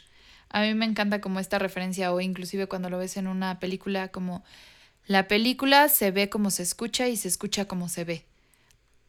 A 0.50 0.62
mí 0.62 0.74
me 0.74 0.86
encanta 0.86 1.22
como 1.22 1.40
esta 1.40 1.60
referencia 1.60 2.12
o 2.14 2.20
inclusive 2.20 2.68
cuando 2.68 2.90
lo 2.90 2.98
ves 2.98 3.18
en 3.18 3.28
una 3.28 3.60
película 3.60 4.10
como 4.10 4.44
la 5.08 5.28
película 5.28 5.90
se 5.90 6.12
ve 6.12 6.30
como 6.30 6.52
se 6.52 6.64
escucha 6.64 7.08
y 7.08 7.18
se 7.18 7.28
escucha 7.28 7.66
como 7.66 7.90
se 7.90 8.04
ve. 8.04 8.26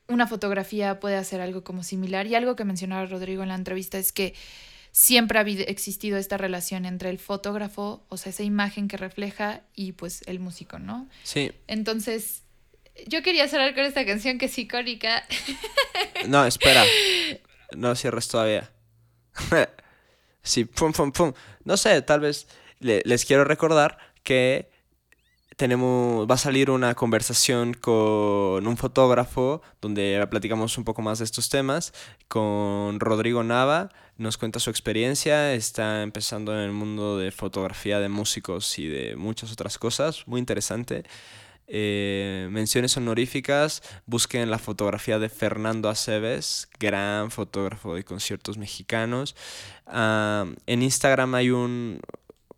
Una 0.09 0.27
fotografía 0.27 1.01
puede 1.01 1.16
hacer 1.16 1.40
algo 1.40 1.64
como 1.64 1.83
similar 1.83 2.27
y 2.27 2.35
algo 2.35 2.57
que 2.57 2.64
mencionaba 2.64 3.07
Rodrigo 3.07 3.42
en 3.42 3.51
la 3.51 3.55
entrevista 3.55 3.99
es 3.99 4.12
que 4.12 4.35
siempre 4.90 5.38
ha 5.38 5.42
existido 5.42 6.18
esta 6.18 6.37
relación 6.37 6.85
entre 6.85 7.11
el 7.11 7.18
fotógrafo, 7.18 8.05
o 8.09 8.16
sea, 8.16 8.31
esa 8.31 8.42
imagen 8.42 8.88
que 8.88 8.97
refleja 8.97 9.62
y 9.75 9.92
pues 9.92 10.23
el 10.27 10.38
músico, 10.38 10.79
¿no? 10.79 11.09
Sí. 11.23 11.53
Entonces, 11.66 12.42
yo 13.07 13.23
quería 13.23 13.49
cerrar 13.49 13.75
con 13.75 13.85
esta 13.85 14.05
canción 14.05 14.39
que 14.39 14.47
es 14.47 14.59
icónica. 14.59 15.25
No, 16.29 16.47
espera. 16.47 16.85
No 17.77 17.97
cierres 17.97 18.29
todavía. 18.29 18.71
sí, 20.43 20.65
pum, 20.65 20.93
pum, 20.93 21.11
pum. 21.11 21.33
No 21.65 21.77
sé, 21.77 22.01
tal 22.03 22.21
vez 22.21 22.47
les 22.79 23.25
quiero 23.25 23.43
recordar 23.43 23.99
que 24.23 24.71
tenemos, 25.57 26.29
va 26.31 26.37
a 26.37 26.38
salir 26.38 26.71
una 26.71 26.95
conversación 26.95 27.75
con 27.75 28.67
un 28.67 28.77
fotógrafo 28.77 29.63
donde 29.81 30.25
platicamos 30.31 30.79
un 30.79 30.85
poco 30.85 31.03
más 31.03 31.19
de 31.19 31.25
estos 31.25 31.49
temas, 31.49 31.93
con 32.29 33.01
Rodrigo 33.01 33.43
Nava, 33.43 33.90
nos 34.17 34.38
cuenta 34.38 34.61
su 34.61 34.71
experiencia, 34.71 35.55
está 35.55 36.03
empezando 36.03 36.53
en 36.55 36.61
el 36.61 36.73
mundo 36.73 37.19
de 37.19 37.31
fotografía 37.31 37.99
de 38.01 38.09
músicos 38.09 38.79
y 38.79 38.87
de 38.88 39.17
muchas 39.17 39.53
otras 39.53 39.79
cosas, 39.79 40.27
muy 40.27 40.38
interesante. 40.38 41.05
Eh, 41.75 42.48
menciones 42.50 42.94
honoríficas, 42.98 43.83
busquen 44.04 44.50
la 44.50 44.58
fotografía 44.58 45.18
de 45.18 45.31
Fernando 45.31 45.88
Aceves, 45.88 46.68
gran 46.79 47.31
fotógrafo 47.31 47.94
de 47.94 48.04
conciertos 48.04 48.58
mexicanos. 48.58 49.35
Ah, 49.87 50.44
en 50.66 50.83
Instagram 50.83 51.35
hay 51.35 51.48
un, 51.48 51.98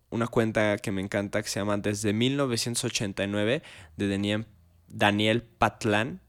una 0.09 0.27
cuenta 0.27 0.77
que 0.79 0.91
me 0.91 1.01
encanta 1.01 1.41
que 1.41 1.47
se 1.47 1.61
llama 1.61 1.77
Desde 1.77 2.11
1989 2.11 3.63
de 3.95 4.45
Daniel, 4.89 5.43
Patlán. 5.43 6.19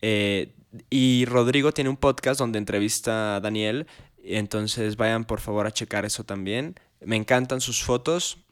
Eh, 0.00 0.54
y 0.90 1.24
Rodrigo 1.24 1.72
tiene 1.72 1.90
un 1.90 1.96
podcast 1.96 2.38
donde 2.38 2.58
entrevista 2.58 3.34
a 3.34 3.40
Daniel. 3.40 3.88
Entonces 4.22 4.96
vayan 4.96 5.24
por 5.24 5.40
favor 5.40 5.66
a 5.66 5.72
checar 5.72 6.04
eso 6.04 6.22
también. 6.22 6.76
Me 7.00 7.16
encantan 7.16 7.60
sus 7.60 7.82
fotos. 7.82 8.43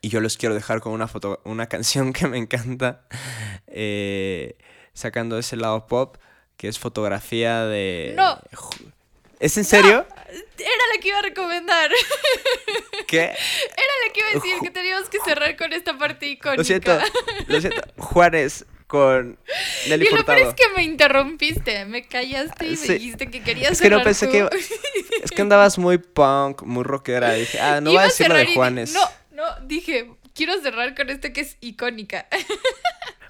Y 0.00 0.08
yo 0.08 0.20
les 0.20 0.36
quiero 0.36 0.54
dejar 0.54 0.80
con 0.80 0.92
una, 0.92 1.08
foto, 1.08 1.40
una 1.44 1.68
canción 1.68 2.12
que 2.12 2.26
me 2.26 2.38
encanta. 2.38 3.02
Eh, 3.66 4.56
sacando 4.92 5.38
ese 5.38 5.56
lado 5.56 5.86
pop. 5.86 6.16
Que 6.56 6.68
es 6.68 6.78
fotografía 6.78 7.64
de... 7.66 8.12
No. 8.16 8.38
¿Es 9.40 9.56
en 9.58 9.64
serio? 9.64 10.06
Era 10.28 10.84
la 10.94 11.00
que 11.00 11.08
iba 11.08 11.18
a 11.18 11.22
recomendar. 11.22 11.90
¿Qué? 13.08 13.22
Era 13.24 13.32
la 14.06 14.12
que 14.12 14.20
iba 14.20 14.28
a 14.28 14.34
decir 14.34 14.54
que 14.62 14.70
teníamos 14.70 15.08
que 15.08 15.18
cerrar 15.24 15.56
con 15.56 15.72
esta 15.72 15.98
parte 15.98 16.26
icónica. 16.28 16.58
Lo 16.58 16.64
siento, 16.64 16.98
lo 17.48 17.60
siento. 17.60 17.82
Juárez 17.98 18.64
con 18.86 19.38
Nelly 19.88 20.06
y 20.06 20.14
lo 20.14 20.24
peor 20.24 20.38
es 20.38 20.54
que 20.54 20.64
me 20.76 20.84
interrumpiste, 20.84 21.86
me 21.86 22.06
callaste 22.06 22.66
y 22.66 22.76
Sí. 22.76 22.88
me 22.88 22.94
dijiste 22.98 23.30
que 23.30 23.42
querías 23.42 23.72
Es 23.72 23.80
que 23.80 23.88
no 23.90 24.02
pensé 24.02 24.26
tú. 24.26 24.32
que 24.32 24.48
Es 25.24 25.30
que 25.32 25.42
andabas 25.42 25.78
muy 25.78 25.98
punk, 25.98 26.62
muy 26.62 26.84
rockera. 26.84 27.32
Dije, 27.32 27.58
ah, 27.58 27.80
no 27.80 27.90
Iba 27.90 28.02
va 28.02 28.04
a 28.04 28.08
decir 28.08 28.28
lo 28.28 28.34
de 28.34 28.44
y 28.44 28.54
Juanes. 28.54 28.92
No, 28.92 29.00
no, 29.32 29.44
dije, 29.66 30.10
quiero 30.34 30.60
cerrar 30.60 30.94
con 30.94 31.10
esta 31.10 31.32
que 31.32 31.40
es 31.42 31.56
icónica. 31.60 32.26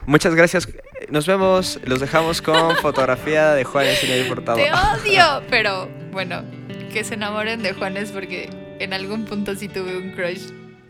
Muchas 0.07 0.35
gracias. 0.35 0.69
Nos 1.11 1.27
vemos. 1.27 1.79
Los 1.85 2.01
dejamos 2.01 2.43
con 2.43 2.77
fotografía 2.77 3.53
de 3.55 3.65
Juanes 3.65 4.03
y 4.03 4.09
Nelly 4.09 4.29
Furtado. 4.29 4.59
Te 4.59 4.73
odio. 4.73 5.43
Pero 5.49 5.89
bueno, 6.11 6.45
que 6.93 7.05
se 7.05 7.15
enamoren 7.15 7.63
de 7.63 7.73
Juanes 7.73 8.11
porque 8.11 8.51
en 8.81 8.93
algún 8.93 9.25
punto 9.25 9.55
sí 9.55 9.69
tuve 9.69 9.97
un 9.97 10.11
crush 10.13 10.51